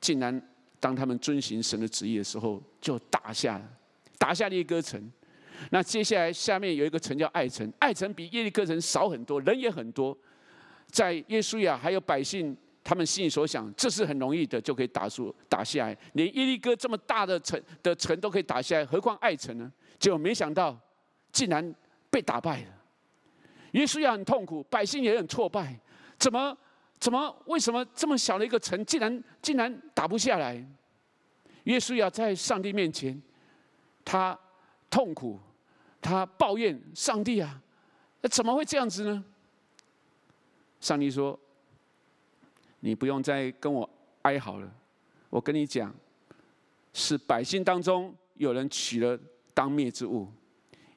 [0.00, 0.50] 竟然
[0.80, 3.68] 当他们遵行神的旨意的时候，就打下了，
[4.18, 5.10] 打下了耶利哥城。
[5.70, 10.16] 那接下来下面有一个城叫爱城，爱城比耶利哥城少很多，人也很多。
[10.88, 12.56] 在耶稣亚还有百姓。
[12.84, 15.96] 他们心里所想，这是很容易的，就可以打出打下来。
[16.14, 19.72] 连耶利哥这么大的城的城都可以打下来，何况爱城呢？
[20.00, 20.76] 结果没想到，
[21.30, 21.72] 竟然
[22.10, 22.81] 被打败了。
[23.72, 25.78] 约书亚很痛苦，百姓也很挫败。
[26.18, 26.56] 怎么
[26.98, 30.64] 怎么为什么这么小的一个城，竟然竟然打不下来？
[31.64, 33.20] 约书亚在上帝面前，
[34.04, 34.38] 他
[34.88, 35.38] 痛苦，
[36.00, 37.60] 他抱怨上帝啊，
[38.30, 39.24] 怎么会这样子呢？
[40.80, 41.38] 上帝说。
[42.84, 43.88] 你不用再跟我
[44.22, 44.68] 哀嚎了，
[45.30, 45.94] 我跟你讲，
[46.92, 49.16] 是百姓当中有人取了
[49.54, 50.26] 当灭之物，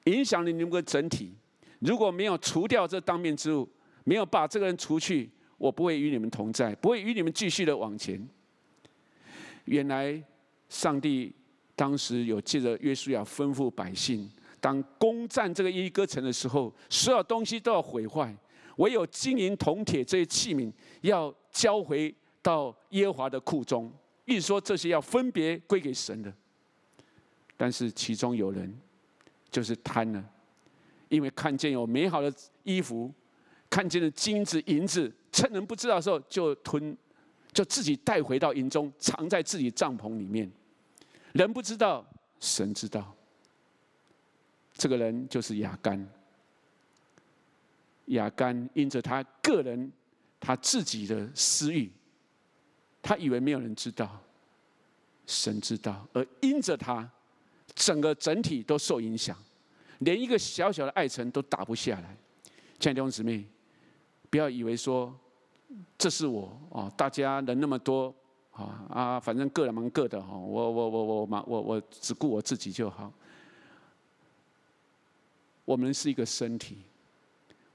[0.06, 1.36] 影响了你们的整体。
[1.80, 3.68] 如果没有除掉这当面之物，
[4.04, 8.28] 没有把这个人除去，我不会与你们同在，不会与你们继续的往前。
[9.66, 10.22] 原来
[10.70, 11.34] 上帝
[11.76, 18.36] 当时有借着约书亚吩咐百姓，当攻占这个耶利哥城的时候，所有东西都要毁坏。
[18.78, 23.92] 唯有金银铜铁这些器皿要交回到耶和华的库中，
[24.26, 26.34] 意思说这些要分别归给神的。
[27.56, 28.78] 但是其中有人
[29.50, 30.24] 就是贪了，
[31.16, 33.12] 因为看见有美好的衣服，
[33.70, 36.96] 看见了金子银子，趁人不知道的时候就吞，
[37.54, 40.52] 就自己带回到营中，藏在自己帐篷里面。
[41.34, 42.06] 人不知道，
[42.40, 43.16] 神知道。
[44.74, 46.06] 这个人就是亚干。
[48.08, 49.92] 亚干因着他个人
[50.40, 51.90] 他自己的私欲，
[53.02, 54.22] 他以为没有人知道，
[55.26, 57.10] 神知道，而因着他，
[57.74, 59.36] 整个整体都受影响，
[60.06, 62.16] 连一个小小的爱城都打不下来。
[62.80, 63.44] 亲爱的弟兄姊妹，
[64.30, 65.14] 不要以为说
[65.98, 68.14] 这是我哦，大家人那么多
[68.52, 73.12] 啊啊，反正各人忙各的哈，我我我我忙我我只顾我自己就好。
[75.66, 76.78] 我们是一个身体，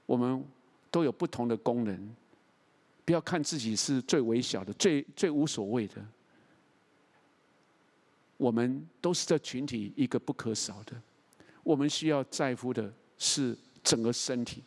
[0.05, 0.41] 我们
[0.89, 2.15] 都有不同的功能，
[3.03, 5.95] 不要看自己是最微小的、最最无所谓的。
[8.37, 10.95] 我们都是这群体一个不可少的，
[11.63, 14.63] 我们需要在乎的是整个身体，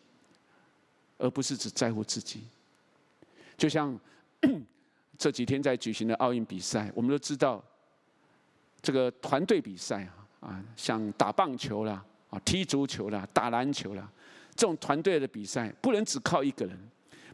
[1.19, 2.43] 而不是只在乎自己。
[3.57, 3.99] 就像
[5.19, 7.63] 这几天在举行的奥运比赛，我们都知道，
[8.83, 14.11] 这个团队比赛啊，啊，像打棒球啦，啊，踢足球啦，打篮球啦，
[14.55, 16.79] 这种团队的比赛，不能只靠一个人。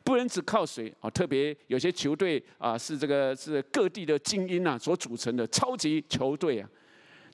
[0.03, 1.11] 不能只靠谁啊！
[1.11, 6.67] 特别有些球队啊，是这个是各地的精英啊所组成的超级球队啊，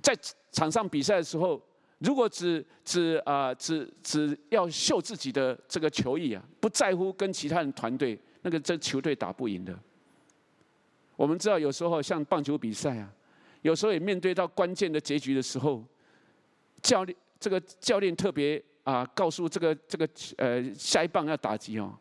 [0.03, 0.13] 在
[0.51, 1.63] 场上比赛的时候，
[1.99, 9.79] 如果只只啊只只要秀自己的这个球艺啊，不在乎跟其他人团队，那个这球队打不赢的。
[11.17, 13.11] 我们知道有时候像棒球比赛啊，
[13.63, 15.83] 有时候也面对到关键的结局的时候，
[16.83, 20.07] 教练这个教练特别啊告诉这个这个
[20.37, 21.97] 呃下一棒要打击哦。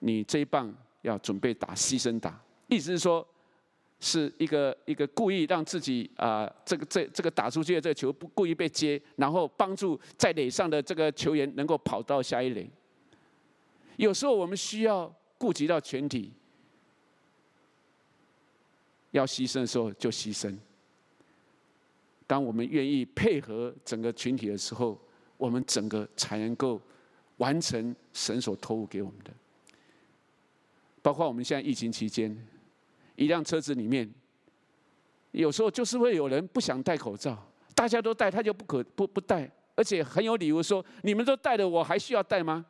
[0.00, 3.26] 你这一棒要准备打牺牲打，意思是说，
[4.00, 12.68] 是一个一个故意让自己啊、这个这这个打出去的这个球不故意被接，然后帮助在垒上的这个球员能够跑到下一垒。
[13.96, 16.32] 有时候我们需要顾及到全体，
[19.10, 20.56] 要牺牲的时候就牺牲。
[22.26, 24.96] 当我们愿意配合整个群体的时候，
[25.36, 26.80] 我们整个才能够
[27.38, 29.32] 完成神所托付给我们的。
[31.00, 32.36] 包括我们现在疫情期间，
[33.18, 34.08] 一辆车子里面，
[35.32, 37.36] 有时候就是会有人不想戴口罩，
[37.74, 42.64] 大家都戴，他就不可不不戴，而且很有理由说：“你们都戴了，我还需要戴吗？”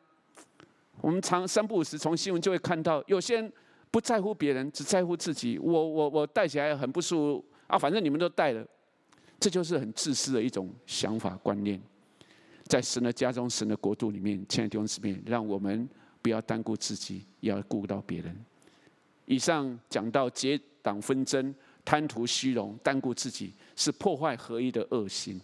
[1.03, 3.53] 我们常三不五时从新闻就会看到，有些人
[3.91, 5.59] 不在乎别人，只在乎自己。
[5.59, 8.67] 我我我戴起来很不舒服啊，反正你们都戴了，
[9.39, 11.79] 这就是很自私的一种想法观念。
[12.65, 15.89] 在神的家中、神的国度里面，亲爱的弟兄姊妹，让我们。
[16.21, 18.37] 不要单顾自己，也要顾到别人。
[19.29, 25.39] 以上讲到结党纷争、贪图虚荣、单顾自己，是破坏合一的恶行。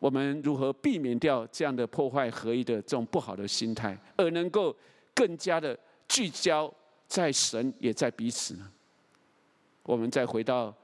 [0.00, 4.76] 我们如何避免掉这样的破坏合一的这种不好的心态，而能够
[5.14, 6.72] 更加的聚焦
[7.06, 8.68] 在神，也在彼此呢？
[9.84, 10.74] 我们再回到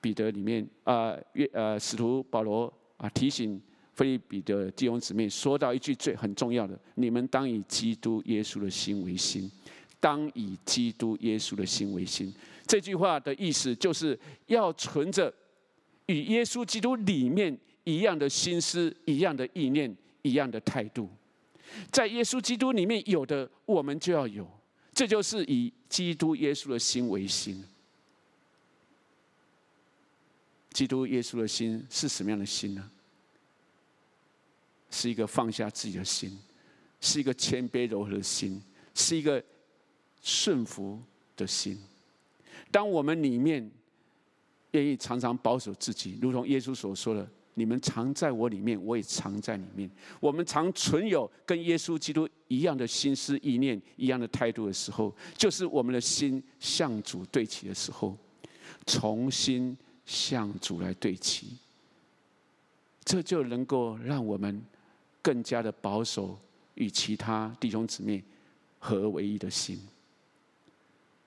[0.00, 3.60] 彼得里面啊，约呃使徒保罗啊提醒。
[3.94, 9.50] 腓立比的弟兄姊妹说到一句最很重要的：你们当以基督耶稣的心为心，
[10.00, 12.32] 当以基督耶稣的心为心。
[12.66, 15.32] 这句话的意思就是要存着
[16.06, 21.08] 与耶稣基督里面一样的心思、一样的意念、一样的态度。
[21.90, 24.48] 在耶稣基督里面有的，我们就要有。
[24.94, 27.64] 这就是以基督耶稣的心为心。
[30.72, 32.90] 基督耶稣的心是什么样的心呢？
[34.90, 36.38] 是一个放下自己的心，
[37.00, 38.62] 是一个谦卑柔和的心，
[38.94, 39.42] 是一个
[40.22, 41.00] 顺服
[41.36, 41.78] 的心。
[42.70, 43.70] 当我们里面
[44.72, 58.16] 愿意常常保守自己，如同耶稣所说的：“你们常在我里面，我也常在里面。”我们常存有跟耶稣基督一样的心思意念、一样的态度的时候，就是我们的心向主对齐的时候，
[58.86, 61.56] 重新向主来对齐，
[63.04, 64.62] 这就能够让我们。
[65.20, 66.38] 更加的保守
[66.76, 68.22] 与其他弟兄姊妹
[68.78, 69.78] 合而为一的心。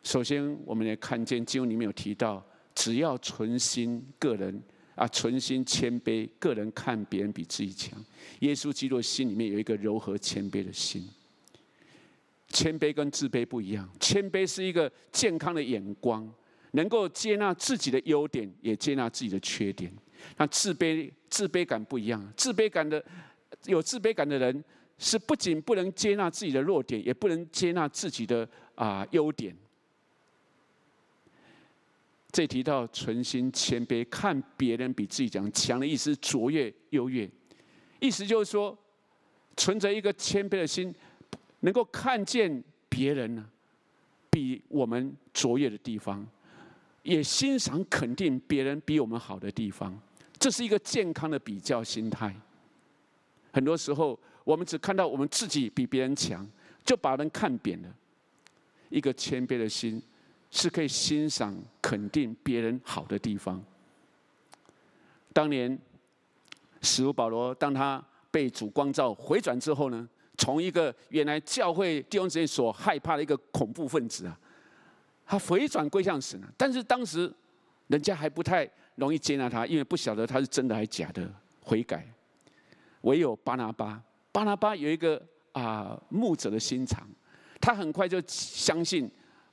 [0.03, 4.61] 首先，我们也看见经文里面有提到，只要存心个人
[4.95, 8.03] 啊，存心谦卑，个人看别人比自己强。
[8.39, 11.07] 耶稣基督的心里面有一个柔和谦卑的心。
[12.49, 16.29] 谦卑跟自卑不一样，谦卑是一个健康的眼光，
[16.71, 19.91] 能够接纳自己的优点，也接纳自己的缺点。
[20.37, 23.03] 那自卑自卑感不一样，自卑感的。
[23.65, 24.63] 有自卑感的人，
[24.97, 29.55] 是不仅不能接纳自己的弱点，也不能接纳自己的啊优点。
[32.31, 37.29] 这提到存心谦卑，看别人比自己强，强的意思卓越、优越。
[37.99, 38.77] 意思就是说，
[39.57, 40.93] 存着一个谦卑的心，
[41.59, 43.45] 能够看见别人呢
[44.29, 46.25] 比我们卓越的地方，
[47.03, 49.99] 也欣赏肯定别人比我们好的地方。
[50.39, 52.35] 这是一个健康的比较心态。
[53.51, 56.47] 很多时候，我们只看到我们自己比别人强，
[56.85, 57.95] 就把人看扁了。
[58.89, 60.01] 一个谦卑的心，
[60.51, 63.63] 是可以欣赏、肯定别人好的地方。
[65.33, 65.79] 当年
[66.81, 74.37] 使徒保罗，当他被主光照回转之后呢，从一个原来教会弟兄姊妹所害怕的一个恐怖分子啊，
[75.25, 76.37] 他回转归向神。
[76.57, 77.33] 但是当时
[77.87, 82.05] 人家还不太容易接纳他，因为不晓得他是真的还是假的悔改。
[83.01, 85.21] 唯有巴拿巴，巴拿巴有一个
[85.53, 87.07] 啊牧者的心肠，
[87.61, 89.09] 他很快就相信。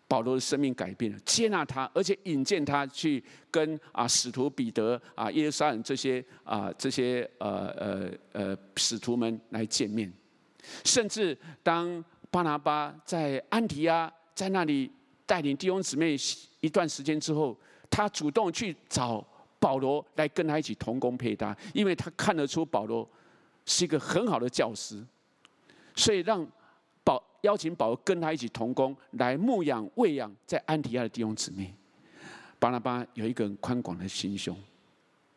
[0.08, 10.10] 保罗的生命改变了，接纳他，而且引荐他去跟啊使徒彼得啊耶路撒冷这些啊这些呃呃呃使徒们来见面，
[10.82, 14.90] 甚至当巴拿巴在安提阿在那里
[15.26, 16.16] 带领弟兄姊妹
[16.60, 17.54] 一段时间之后，
[17.90, 19.22] 他主动去找
[19.58, 23.06] 保罗来跟他一起同工配搭，因为他看得出保罗
[23.66, 25.04] 是一个很好的教师，
[25.94, 26.48] 所以让。
[27.08, 31.74] 保邀请保罗跟他一起同工，来牧养、喂养在安提阿的弟兄姊妹。
[32.58, 34.54] 巴拿巴有一个很宽广的心胸，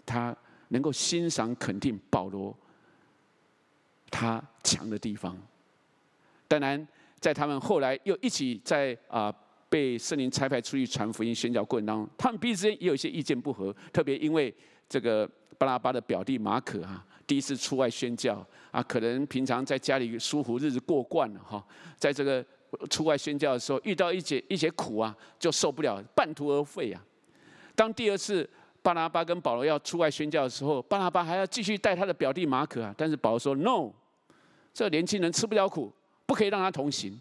[0.05, 0.35] 他
[0.67, 2.53] 能够欣赏、肯定保罗
[4.09, 5.37] 他强的地方。
[6.49, 6.85] 当然，
[7.21, 9.33] 在他们后来又一起在啊
[9.69, 14.53] 被圣灵差派出去传福音、宣教过程当中，他们彼此之间也有一些意见不合，特别因为
[14.89, 15.25] 这个
[15.57, 17.05] 巴拿巴的表弟马可啊。
[17.31, 21.65] 第一次出外宣教啊，可能平常在家里舒服日子过惯了哈，
[21.95, 22.45] 在这个
[22.89, 27.01] 出外宣教的时候，遇到一些一些苦啊，就受不了，半途而废啊。
[27.73, 28.49] 当第二次
[28.81, 33.93] 巴拿巴跟保罗要出外宣教的时候，巴拿巴还要继续带他的表弟马可啊，但是保罗说：“No，
[34.73, 35.89] 这年轻人吃不了苦，
[36.25, 37.17] 不可以让他同行。”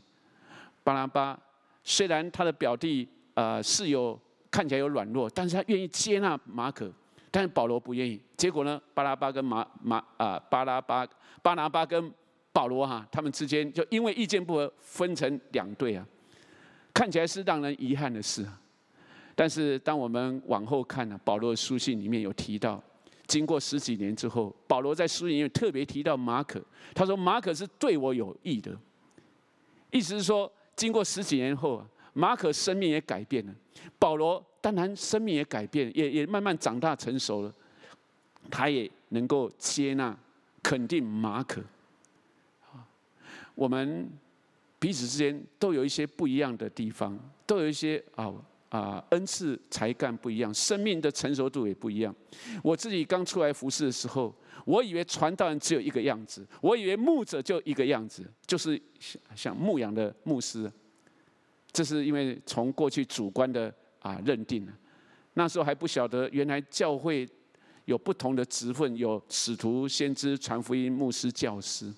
[0.82, 1.38] 巴拿巴
[1.84, 6.92] 虽然他的表弟呃是有看起来有软弱，但是他愿意接纳马可。
[7.32, 8.80] 但是保罗不愿意，结果呢？
[8.92, 11.06] 巴拉巴跟马马啊，巴拉巴
[11.42, 12.12] 巴拿巴跟
[12.52, 16.04] 保罗哈，他们之间就因为意见不合，分成两队啊。
[16.92, 18.44] 看起来是让人遗憾的事，
[19.36, 22.82] 但是当我们往后看呢，保罗的书信里面有提到，
[23.28, 26.60] 经过十几年之后，保罗在书信里面特别提到马可，
[26.92, 28.76] 他说马可是对我有益的，
[29.92, 33.54] 意思是说，经过十几年后啊，马可生命也改变了，
[34.00, 34.44] 保罗。
[34.60, 37.54] 当然，生命也改变，也也慢慢长大成熟了。
[38.50, 40.16] 他也能够接纳、
[40.62, 41.62] 肯定马可。
[43.54, 44.08] 我们
[44.78, 48.32] 彼此之间都有一些不一样的地方，都有一些啊
[48.70, 52.14] 啊恩赐才干不一样，生命的成熟度也不一样。
[52.62, 54.34] 我自己刚出来服侍的时候，
[54.64, 60.70] 我以为传道人只有一个样子，我以为牧者就一个样子，就是像像牧羊的牧师。
[61.72, 63.72] 这是因为从过去主观的。
[64.00, 64.72] 啊，认定了。
[65.34, 67.28] 那时候还不晓得，原来教会
[67.84, 71.92] 有不同的职分，有使徒、先知、传福音、牧师、教师。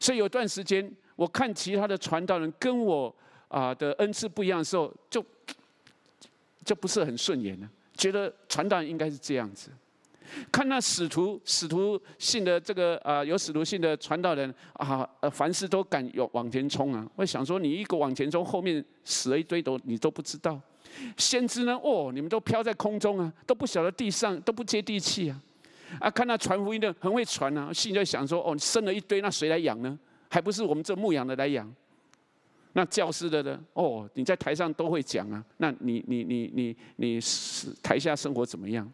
[0.00, 3.14] 所以有段时间，我看其他的传道人跟我
[3.48, 5.24] 啊的恩赐不一样的时候，就
[6.64, 7.70] 就不是很顺眼了。
[7.94, 9.70] 觉得传道人应该是这样子。
[10.50, 17.06] 看那使徒、使徒性的这个啊，有使徒性的传道人啊，凡事都敢有往前冲啊。
[17.16, 20.60] 我想说，你一个往前冲，后面死了一堆都你都不知道。
[21.16, 21.74] 先知呢？
[21.82, 25.40] 哦，你们都飘在空中啊，都不晓得地上，都不接地气啊！
[26.00, 29.98] 啊，看那传福音的很会传啊，心里在想说：哦，生了一堆，那谁来养呢？
[30.30, 31.70] 还不是我们这牧养的来养？
[32.72, 33.60] 那教师的呢？
[33.74, 38.90] 哦，你在台上都会讲啊，那你你你你你是台下生活怎么样？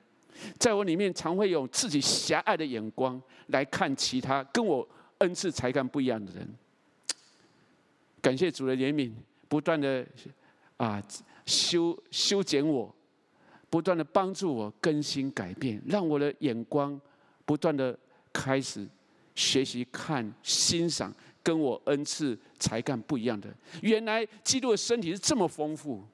[0.58, 4.86] 在我里面常会有自己狭隘的眼光来看其他跟我
[5.18, 6.48] 恩赐才干不一样的人。
[8.20, 9.12] 感谢主的怜悯，
[9.48, 10.04] 不断的
[10.76, 11.02] 啊。
[11.48, 12.94] 修修剪我，
[13.70, 17.00] 不断的帮助我更新改变，让我的眼光
[17.46, 17.98] 不断的
[18.30, 18.86] 开始
[19.34, 21.10] 学习看欣赏
[21.42, 23.48] 跟我恩赐才干不一样的。
[23.80, 26.04] 原来基督的身体是这么丰富，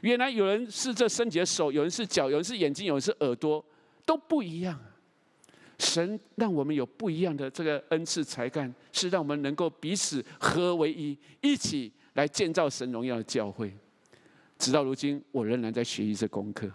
[0.00, 3.62] 原来有人是这身体的手，有人是脚，有人是眼睛，有人是耳朵，
[4.06, 4.80] 都不一样。
[5.78, 13.74] 神让我们有不一样的这个恩赐才干，是让我们能够彼此合为一，一起来建造神荣耀的教会。
[14.60, 16.70] 直到如今，我仍然在学习这功课。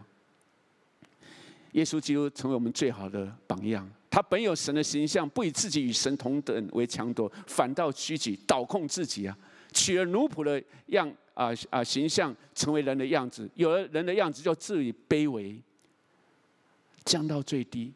[1.74, 3.88] 耶稣基督成为我们最好的榜样。
[4.10, 9.38] 他本有神的形象，不以自己与神同等为强夺，反倒虚己，倒空自己啊，
[9.72, 13.48] 取了奴仆的样啊啊形象，成为人的样子。
[13.54, 15.62] 有了人的样子，就自己卑微，
[17.04, 17.94] 降到最低，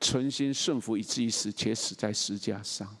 [0.00, 2.96] 存心顺服，以至于死，且死在十字架上。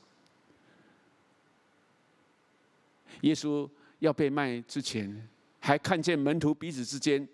[3.20, 3.68] 耶稣
[4.00, 5.28] 要被卖之前。
[5.60, 7.26] 还看见门徒彼此之间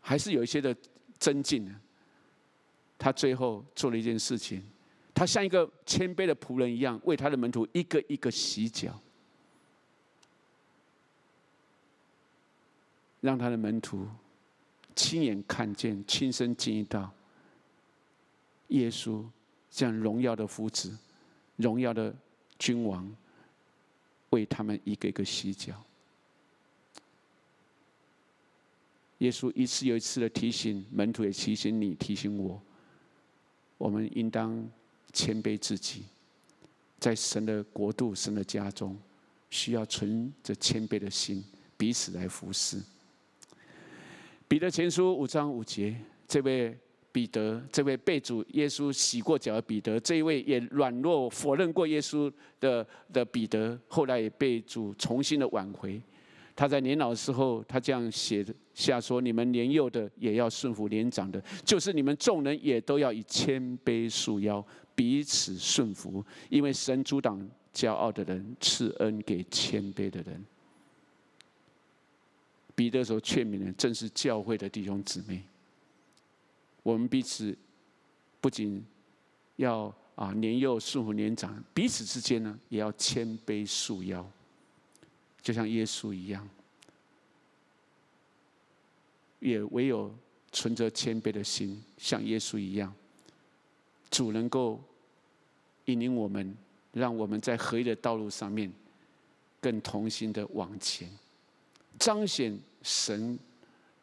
[0.00, 0.74] 还是有一些的
[1.18, 1.80] 增进呢。
[2.98, 4.62] 他最后做了一件事情，
[5.14, 9.00] 他像一个谦卑的仆人一样，为他的门徒一个一个洗脚。
[13.20, 14.08] 让他的门徒
[14.94, 17.12] 亲眼看见、亲身经历到
[18.68, 19.24] 耶稣
[19.70, 20.96] 这样荣耀的夫子、
[21.56, 22.14] 荣耀的
[22.58, 23.12] 君王，
[24.30, 25.74] 为他们一个一个洗脚。
[29.18, 32.60] 耶稣一次又一次的提醒门徒，也提醒你、提醒我，
[33.76, 34.64] 我们应当
[35.12, 36.02] 谦卑自己，
[37.00, 38.96] 在神的国度、神的家中，
[39.50, 41.44] 需要存着谦卑的心，
[41.76, 42.80] 彼此来服侍。
[44.46, 45.96] 彼得前书五章五节，
[46.26, 46.76] 这位
[47.10, 56.00] 彼得，这位被主耶稣洗过脚的彼得，这一位也软弱否认过耶稣的的彼得，后来也被主重新的挽回。
[56.54, 58.44] 他在年老的时候，他这样写
[58.78, 64.64] 下说：“你们年幼的也要顺服年长的，就是你们众人也都要以谦卑束腰，
[64.94, 70.44] 彼此顺服，因为神阻挡骄傲的人，赐恩给谦卑的人。”
[72.76, 75.42] 彼得所劝勉的正是教会的弟兄姊妹。
[76.84, 77.52] 我们彼此
[78.40, 78.80] 不仅
[79.56, 84.24] 要啊年幼顺服年长，彼此之间呢也要谦卑束腰。
[85.42, 86.48] 就像耶稣一样，
[89.40, 90.14] 也唯有
[90.52, 92.94] 存着谦卑的心，像耶稣一样，
[94.10, 94.82] 主能够
[95.84, 96.56] 引领我们，
[96.92, 98.72] 让我们在合一的道路上面
[99.60, 101.08] 更同心的往前，
[101.98, 103.38] 彰显神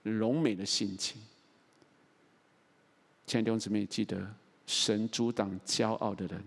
[0.04, 1.22] 荣美的性情。
[3.28, 4.32] 亲爱的弟兄姊妹，记得
[4.68, 6.44] 神阻挡骄傲的人，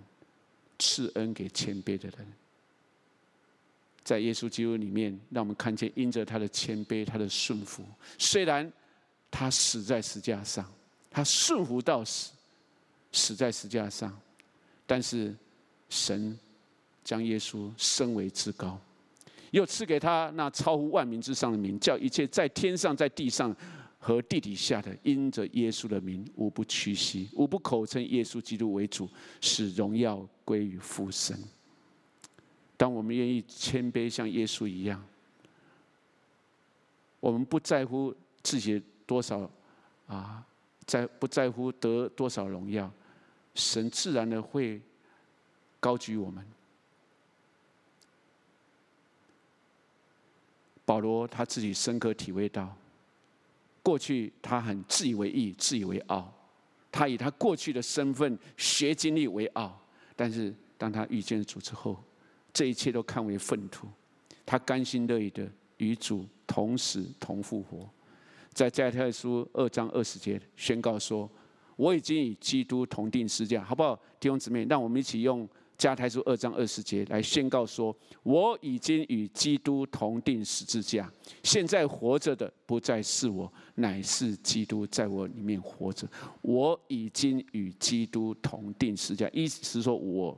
[0.79, 2.27] 赐恩给谦卑的人。
[4.05, 7.85] 在耶稣基督里面，让我们看见因着他的谦卑、他的顺服，
[8.17, 8.73] 虽然
[9.31, 10.65] 他死在十架上，
[11.11, 12.33] 他顺服到死，
[13.13, 14.19] 死在十架上，
[14.87, 15.35] 但是
[15.89, 16.39] 神
[17.05, 18.79] 将耶稣升为至高，
[19.51, 23.55] 又赐给他那超乎万民之上的名，叫一切在天上、在地上
[23.99, 29.09] 和地底下的，因着耶稣的名，无不屈膝，无不口称耶稣基督为主，
[29.41, 31.39] 使荣耀归于父神。
[32.77, 35.05] 当我们愿意谦卑，像耶稣一样，
[37.21, 39.51] 我们不在乎自己多少
[40.07, 40.45] 啊，
[40.85, 42.91] 在不在乎得多少荣耀，
[43.55, 44.79] 神自然的会
[45.81, 46.45] 高举我们。
[50.85, 52.77] 保罗他自己深刻体会到，
[53.83, 56.31] 过去他很自以为意、自以为傲，
[56.93, 59.81] 他以他过去的身份、学经历为傲，
[60.15, 62.03] 但是当他遇见主之后，
[62.53, 63.89] 这一切都看为粪土，
[64.45, 67.89] 他甘心乐意的与主同死同复活，
[68.59, 71.31] 在加拉太书二章二十节宣告说
[71.79, 81.09] ：“我已经与基督同钉十字架，好不好？”弟兄姊妹，让我们一起用加拉太书二章二十节来宣告说：“我已经与基督同钉十字架，
[81.45, 86.09] 现在活着的不再是我，乃是基督在我里面活着。
[86.43, 90.37] 我已经与基督同钉十字架，意思是说我。”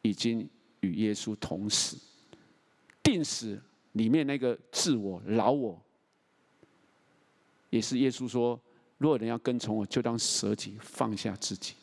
[0.00, 0.48] 已经
[0.80, 1.98] 与耶稣同死，
[3.02, 3.60] 钉死
[3.92, 5.78] 里面那个自我、老我，
[7.70, 8.58] 也是耶稣说：
[8.98, 11.74] 若人要跟从我，就当舍己，放下自己，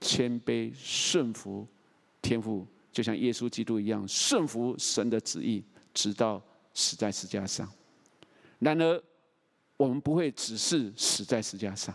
[0.00, 1.66] 谦卑顺服
[2.22, 6.42] 天父，就像耶稣基督一样顺服神的旨意，直到
[6.74, 7.68] 死在十架上。
[8.58, 9.02] 然而，
[9.76, 11.94] 我们不会只是死在十架上，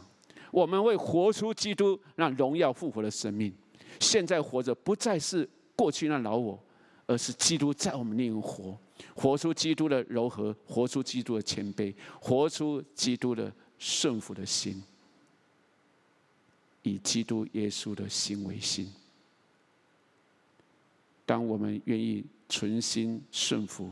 [0.52, 3.54] 我们会活出基督让荣耀复活的生命。
[4.00, 6.60] 现在活着不再是过去那老我，
[7.06, 8.78] 而是基督在我们里面活，
[9.14, 14.84] 活出基督的柔和，活出基督的谦卑，活出基督的顺服的心，
[16.82, 18.92] 以基督耶稣的心为心。
[21.26, 23.92] 当我们愿意存心顺服，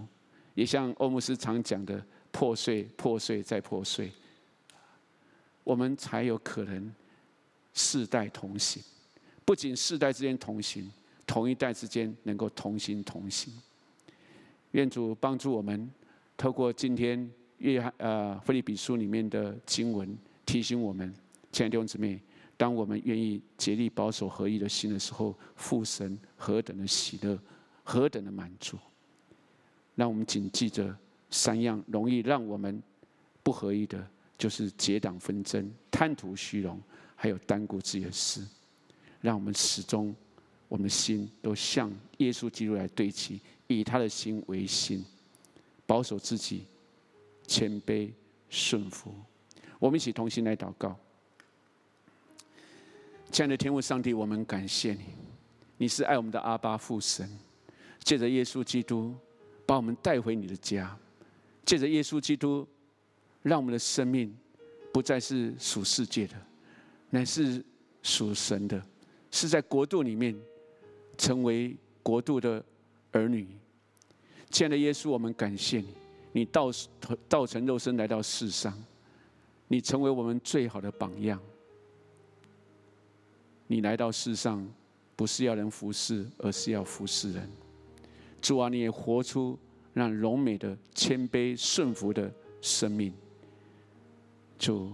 [0.53, 4.11] 也像欧姆斯常讲的“破碎、破碎再破碎”，
[5.63, 6.93] 我们才有可能
[7.73, 8.81] 世代同行。
[9.43, 10.89] 不仅世代之间同行，
[11.25, 13.51] 同一代之间能够同心同行。
[14.73, 15.89] 愿主帮助我们，
[16.35, 21.13] 透过今天约翰呃腓利比书里面的经文，提醒我们，
[21.51, 22.19] 亲爱的弟兄姊妹，
[22.57, 27.39] 当我们愿意竭力保守合一的心的时候，父神何等的喜乐，
[27.83, 28.77] 何等的满足。
[29.95, 30.95] 让我们谨记着
[31.29, 32.81] 三样容易让我们
[33.43, 34.03] 不合一的，
[34.39, 36.81] 就是结党纷争、贪图虚荣，
[37.15, 38.43] 还有单顾自己的事。
[39.21, 40.15] 让我们始终，
[40.67, 45.03] 我们的心都向耶稣基督来对齐，以他的心为心，
[45.85, 46.65] 保守自己，
[47.47, 48.11] 谦卑
[48.49, 49.13] 顺服。
[49.79, 50.97] 我们一起同心来祷告。
[53.31, 55.01] 亲爱的天父上帝，我们感谢你，
[55.77, 57.27] 你是爱我们的阿爸父神，
[57.99, 59.15] 借着耶稣基督
[59.65, 60.95] 把我们带回你的家，
[61.65, 62.67] 借着耶稣基督，
[63.41, 64.35] 让我们的生命
[64.93, 66.35] 不再是属世界的，
[67.09, 67.63] 乃是
[68.03, 68.79] 属神的，
[69.31, 70.39] 是在国度里面
[71.17, 72.63] 成为国度的
[73.13, 73.47] 儿女。
[74.49, 75.87] 亲爱的耶稣，我们感谢你，
[76.33, 76.69] 你道
[77.27, 78.77] 道成肉身来到世上，
[79.67, 81.39] 你成为我们最好的榜样。
[83.65, 84.67] 你来到世上，
[85.15, 87.49] 不是要人服侍，而是要服侍人。
[88.41, 89.57] 主啊，你也活出
[89.93, 93.11] 让荣美的谦卑顺服的生命。
[94.59, 94.91] 主，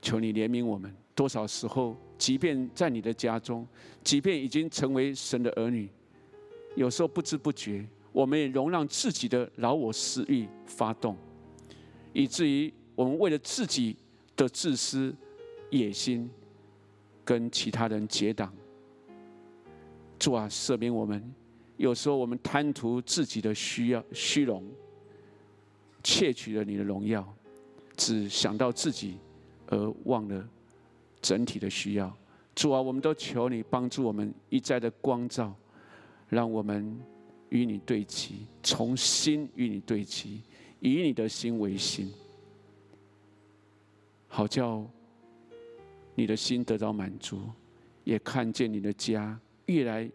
[0.00, 0.94] 求你怜悯我们。
[1.14, 3.66] 多少时候，即便在你的家中，
[4.02, 5.86] 即便已经成为神的儿女，
[6.74, 11.16] 有时候不知不觉，我们也容让自己的老我私欲发动，
[12.12, 13.96] 以至于我们为了自己
[14.36, 15.14] 的自私、
[15.70, 16.30] 野心，
[17.24, 18.52] 跟其他人结党。
[20.18, 21.34] 主啊，赦免我们。
[21.76, 24.62] 有时候我们贪图自己的需要、虚荣，
[26.02, 27.26] 窃取了你的荣耀，
[27.96, 29.16] 只想到自己，
[29.66, 30.46] 而忘了
[31.22, 32.14] 整体的需要。
[32.54, 35.54] 主啊，我们都求你帮助我们一再的光照，
[36.30, 36.98] 让我们
[37.50, 40.40] 与你对齐，从心与你对齐，
[40.80, 42.10] 以你的心为心，
[44.28, 44.82] 好叫
[46.14, 47.42] 你的心得到满足，
[48.04, 50.10] 也看见你的家越来。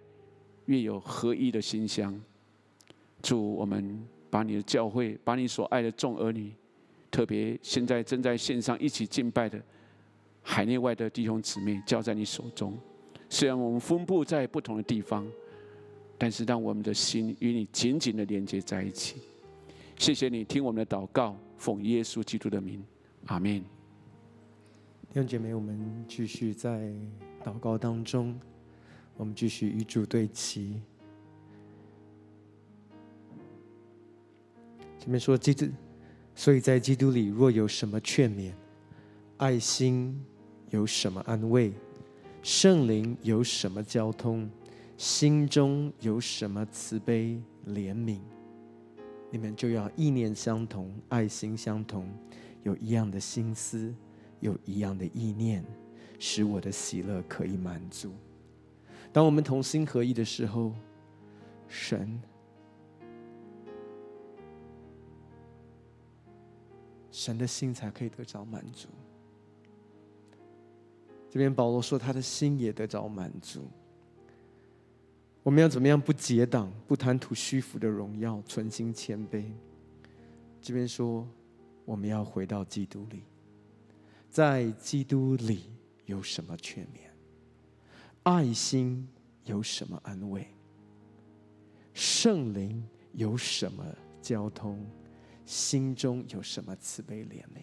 [0.67, 2.19] 越有合一的馨香，
[3.21, 6.51] 祝我们把你的教会，把你所爱的众儿女，
[7.11, 9.61] 特别现在正在线上一起敬拜的
[10.41, 12.75] 海内外的弟兄姊妹，交在你手中。
[13.29, 15.23] 虽然我们分布在不同的地方，
[16.17, 19.17] 但是让我们的心与你紧紧的连接在一起。
[19.97, 22.83] 谢谢你听我们的祷告，奉耶稣基督的名，
[23.27, 23.61] 阿门。
[25.09, 26.91] 弟兄姐妹，我们继续在
[27.43, 28.37] 祷告当中。
[29.17, 30.81] 我们继续与主对齐。
[34.99, 35.67] 前面说基督，
[36.35, 38.51] 所以在基督里若有什么劝勉，
[39.37, 40.21] 爱心
[40.69, 41.71] 有什么安慰，
[42.43, 44.49] 圣灵有什么交通，
[44.97, 48.19] 心中有什么慈悲怜悯，
[49.29, 52.09] 你们就要意念相同，爱心相同，
[52.63, 53.93] 有一样的心思，
[54.39, 55.65] 有一样的意念，
[56.17, 58.13] 使我的喜乐可以满足。
[59.11, 60.71] 当我们同心合一的时候，
[61.67, 62.21] 神，
[67.11, 68.87] 神的心才可以得着满足。
[71.29, 73.67] 这边保罗说，他的心也得着满足。
[75.45, 79.45] 我们要怎么样不结党，不贪图虚浮的荣耀，存心谦卑？
[80.59, 81.27] 这边说，
[81.85, 83.21] 我们要回到基督里，
[84.27, 85.65] 在基督里
[86.07, 87.01] 有什么劝勉？
[88.23, 89.07] 爱心
[89.43, 90.47] 有什么安慰？
[91.93, 92.83] 圣灵
[93.13, 93.85] 有什么
[94.23, 94.83] 交通？
[95.45, 97.59] 心中有什么慈悲怜悯？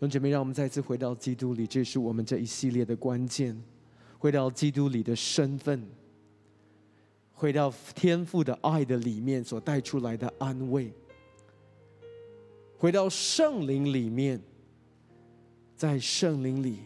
[0.00, 3.62] 兄姐妹，让我们再次回到基督里，这是我们这一系列的关键。
[4.22, 5.84] 回到基督里的身份，
[7.32, 10.92] 回到天父的爱的里面所带出来的安慰，
[12.78, 14.40] 回到圣灵里面，
[15.74, 16.78] 在圣灵里。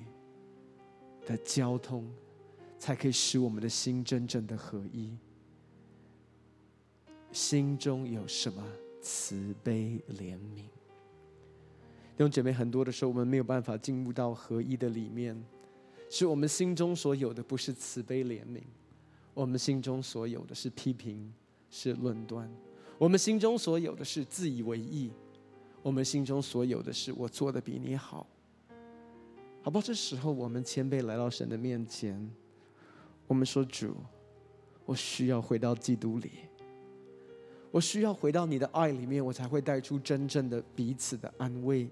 [1.27, 2.09] 的交通，
[2.79, 5.19] 才可以使我们的心真正的合一。
[7.33, 8.65] 心中有什么
[9.03, 10.63] 慈悲怜悯？
[12.17, 15.37] 弟兄姐妹，很多的时候我们没有办法进入到合一的里面，
[16.09, 18.63] 是我们心中所有的不是慈悲怜悯，
[19.35, 21.33] 我们心中所有的是批评，
[21.71, 22.51] 是论断，
[22.97, 25.11] 我们心中所有的是自以为意，
[25.83, 28.27] 我们心中所有的是我做的比你好。
[29.63, 29.83] 好不好？
[29.85, 32.31] 这时候我们谦卑来到神的面前，
[33.27, 33.97] 我们说：“主，
[34.85, 36.31] 我需要回到基督里，
[37.73, 41.89] 我需要回到你的爱里面，我才会带出真正的彼此的安慰。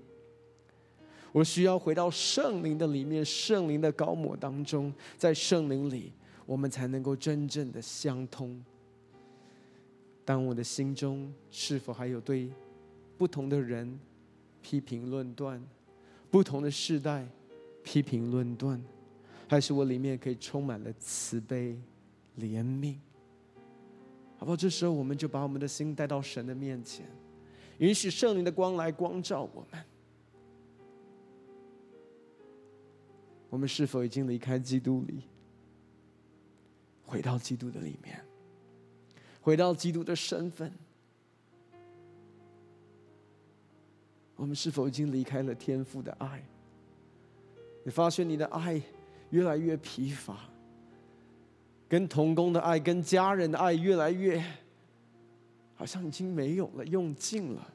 [1.34, 6.12] 我需要回到圣灵的里面，圣灵的高抹当中，在圣灵里，
[6.46, 8.64] 我们才能够真正的相通。
[10.24, 12.48] 当我的心中是否还有对
[13.18, 13.98] 不同的人
[14.62, 15.60] 批评论断，
[16.30, 17.26] 不同的世代？”
[17.82, 18.80] 批评论断，
[19.48, 21.76] 还是我里面可以充满了慈悲、
[22.38, 22.94] 怜悯，
[24.38, 24.56] 好不好？
[24.56, 27.04] 这时候我们就把我们的心带到神的面前，
[27.78, 29.84] 允许圣灵的光来光照我们。
[33.54, 35.22] 我们是否已经离开基督里，
[37.06, 38.20] 回到基督的里面，
[39.40, 40.72] 回到基督的身份？
[44.34, 46.42] 我们是否已经离开了天父的爱？
[47.84, 48.82] 你发现你的爱
[49.30, 50.36] 越来越疲乏，
[51.88, 54.44] 跟同工的爱、跟家人的爱越来越
[55.76, 57.72] 好像已经没有了，用尽了，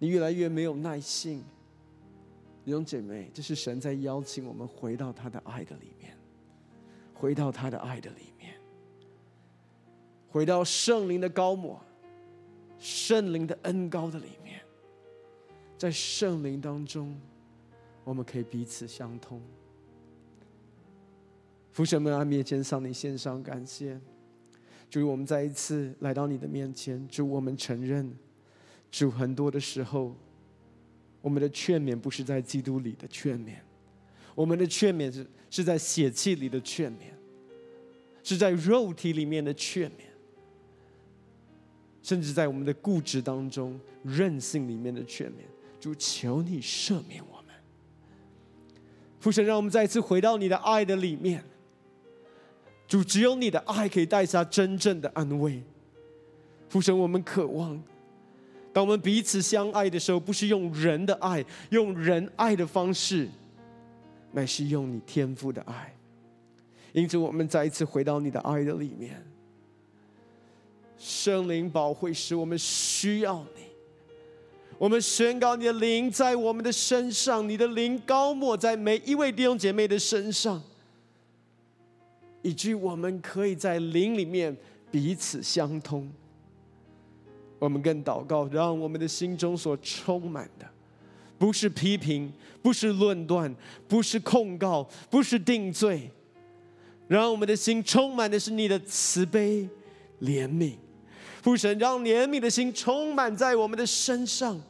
[0.00, 1.44] 你越来越没有耐性。
[2.64, 6.16] 弟兄姐妹，这是神在邀请我们回到他的爱的里面，
[7.12, 8.54] 回到他的爱的里面，
[10.28, 11.80] 回到圣灵的高抹、
[12.78, 14.60] 圣灵的恩高的里面，
[15.76, 17.18] 在圣灵当中，
[18.04, 19.42] 我们可以彼此相通。
[21.72, 24.00] 父神们，在面前向你献上感谢。
[24.88, 28.14] 主，我们再一次来到你的面前，主，我们承认，
[28.90, 30.14] 主很多的时候，
[31.22, 33.54] 我们的劝勉不是在基督里的劝勉，
[34.34, 37.14] 我们的劝勉是是在血气里的劝勉，
[38.22, 40.02] 是在肉体里面的劝勉，
[42.02, 45.44] 甚至在我们的固执当中、任性里面的劝勉。
[45.80, 47.54] 主，求你赦免我们。
[49.18, 51.44] 父神，让我们再一次回到你的爱的里面。
[52.86, 55.62] 主，只有你的爱可以带下真正的安慰。
[56.68, 57.82] 父神，我们渴望，
[58.72, 63.28] 当我们彼此相爱的时候，不是用人的爱，用人爱的方式，
[64.32, 65.94] 乃是用你天赋的爱。
[66.92, 69.22] 因此，我们再一次回到你的爱的里面。
[70.98, 73.62] 圣灵保惠使，我们需要你。
[74.78, 80.62] 我们宣告你的灵在我们的身上，你的灵膏抹在每一位弟兄姐妹的身上。
[82.42, 84.56] 以至于我们可以在灵里面
[84.90, 86.10] 彼此相通。
[87.62, 90.68] 我们更祷告，让我们的心中所充满的，
[91.38, 93.54] 不是批评，不是论断，
[93.86, 96.10] 不是控告，不是定罪，
[97.06, 99.68] 让我们的心充满的是你的慈悲
[100.20, 100.74] 怜悯。
[101.40, 104.60] 父神，让怜悯的心充满在我们的身上，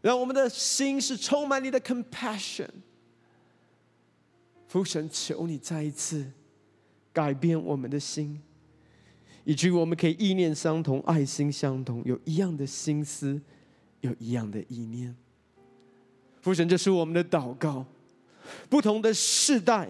[0.00, 2.68] 让我们的心是充满你的 compassion。
[4.66, 6.26] 父神，求你再一次
[7.12, 8.42] 改变我们的心，
[9.44, 13.40] 以至于我们可以意念相同、爱心相同，有一样的心思，
[14.00, 15.14] 有一样的意念。
[16.40, 17.84] 父神，这是我们的祷告。
[18.68, 19.88] 不同的世代，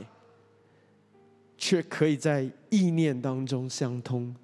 [1.56, 4.34] 却可以在意念当中相通，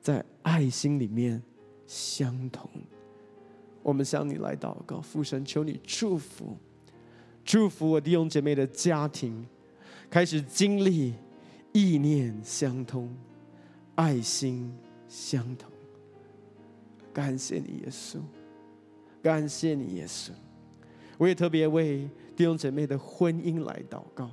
[0.00, 1.42] 在爱心里面
[1.86, 2.68] 相同。
[3.82, 6.56] 我们向你来祷告，父神，求你祝福，
[7.44, 9.46] 祝福我弟兄姐妹的家庭。
[10.08, 11.14] 开始经历
[11.72, 13.14] 意念相通，
[14.02, 14.68] 爱心
[15.06, 15.70] 相同。
[17.14, 18.18] 感谢你，耶稣！
[19.22, 20.32] 感谢你，耶稣！
[21.18, 24.28] 我也特别为弟兄姐妹的婚姻来祷告，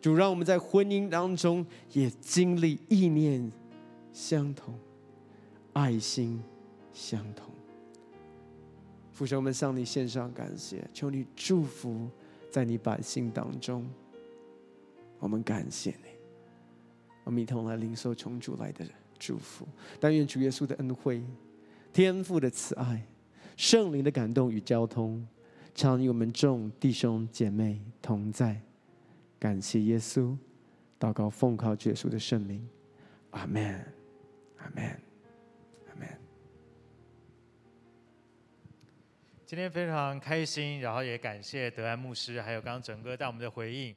[0.00, 3.50] 主让我们在婚姻当中也经历意念
[4.12, 4.78] 相同，
[5.72, 6.40] 爱心
[6.92, 7.50] 相同。
[9.10, 12.08] 父神，们向你献上感谢，求你祝福
[12.48, 13.84] 在你百姓当中。
[15.18, 16.13] 我们感谢你，
[17.24, 18.86] 我们一同来领受从主来的
[19.18, 19.66] 祝福。
[19.98, 21.22] 但愿主耶稣的恩惠、
[21.92, 23.04] 天父的慈爱、
[23.56, 25.26] 圣灵的感动与交通，
[25.74, 28.60] 常与我们众弟兄姐妹同在。
[29.38, 30.36] 感谢耶稣，
[30.98, 32.66] 祷告奉靠耶稣的圣名，
[33.30, 33.92] 阿门，
[34.56, 34.84] 阿门，
[35.88, 36.08] 阿门。
[39.44, 43.94] 今天非常开心，然后也感谢德安牧师，还有刚刚整个带我们的回应。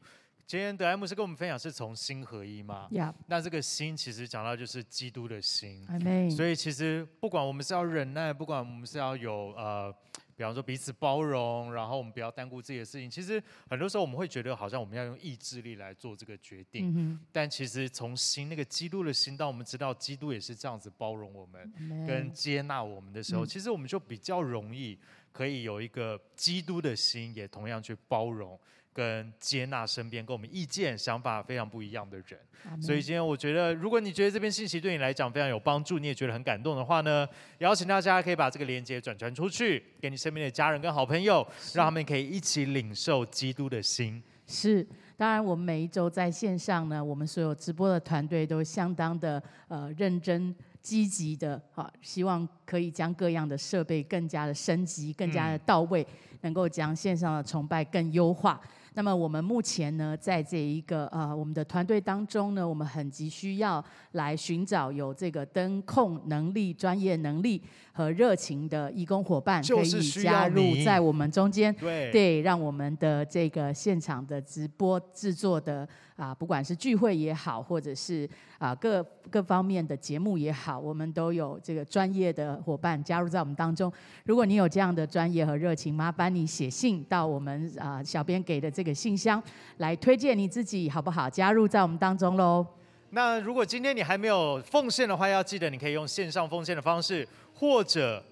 [0.47, 3.13] 今天德莱牧师跟我们分享是从心合一嘛？Yeah.
[3.25, 5.85] 那这个心其实讲到就是基督的心。
[5.89, 6.31] Amen.
[6.33, 9.93] 所以其实不管我们是要忍耐，不管我们是要有呃，
[10.37, 13.11] 比方说彼此包容，然后我们不要单顾自己的事情。
[13.11, 16.93] 其实很多时候我们会觉得好像我们要用意志力来做这个决定。
[16.93, 17.19] Mm-hmm.
[17.33, 22.07] 但其实从心那个基督的心，当我们知道基督也是这样子包容我们，Amen.
[22.07, 23.53] 跟接纳我们的时候，mm-hmm.
[23.53, 24.97] 其实我们就比较容易
[25.33, 28.57] 可以有一个基督的心，也同样去包容。
[28.97, 37.27] 跟接纳身边跟我们意见、想法非常不一样的人，所以今天我觉得，如果你觉得这篇信息对你来讲非常有帮助，你也觉得很感动的话呢，
[37.59, 41.45] 邀请大家可以把这个链接转传出去，给你身边的家人跟好朋友，
[41.75, 44.23] 让他们可以一起领受基督的心。
[44.47, 44.83] 是，
[45.15, 58.59] 当然我们每一周在线上呢，我们所有直播的团队都相当的呃认真、积极的，好，希望可以将各样的设备更加的升级、更加的到位，嗯、能够将线上的崇拜更优化。
[58.97, 63.83] 那么我们目前呢，在这一个呃我们的团队当中呢，我们很急需要
[64.13, 67.61] 来寻找有这个灯控能力、专业能力
[67.93, 75.87] 和热情的义工伙伴，可以加入在我们中间，对，对，让我们的这个现场的直播制作的。
[76.17, 78.27] 啊，不管是聚会也好，或者是
[78.57, 83.93] 啊各各方面的节目也好，我们都有这个专业的伙伴加入在我们当中。
[84.25, 89.41] 如果你有这样的专业和热情，麻烦你写信到我们啊小编给的这个信箱
[89.77, 91.29] 来推荐你自己，好不好？
[91.29, 92.65] 加入在我们当中喽。
[93.11, 98.23] 那如果今天你还没有奉献的话，要记得你可以用线上奉献的方式，或者。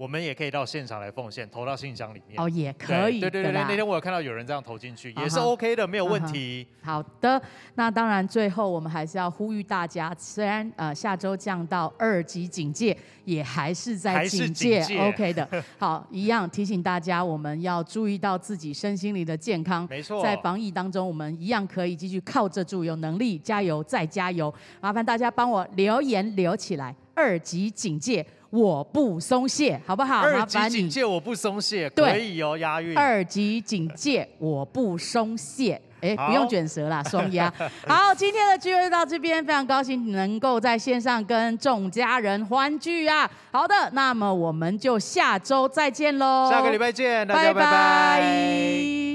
[0.00, 2.40] 我们也可以到现场来奉献，投到信箱里面。
[2.40, 3.20] 哦，也可以。
[3.20, 6.66] 对对对对，那天我有看到有人这样投进去，也是 OK 的，没有问题。
[6.80, 7.38] 好的，
[7.74, 12.96] 那当然最后我们还是要呼吁大家，虽然呃下周降到二级警戒，
[13.26, 15.46] 也还是在警戒，OK 的。
[15.78, 19.86] 好，一样提醒大家，我们要注意到自己身心灵的健康。
[19.90, 24.50] 没错，在防疫当中，我们一样可以继续靠着住，有能力加油再加油。
[24.80, 28.26] 麻烦大家帮我留言留起来，二级警戒。
[28.50, 30.20] 我不松懈，好不好？
[30.20, 32.98] 二级警戒，我不松懈，可以哦，押韵。
[32.98, 37.52] 二级警戒，我不松懈，哎，不用卷舌啦，双押。
[37.86, 43.30] 好，今天的聚会就到这边，非常高兴能够在线上跟众家人欢聚啊。
[43.52, 47.60] 好的，那么我们就下周再见喽，下个礼拜见，大家拜拜。
[47.60, 49.09] 拜拜。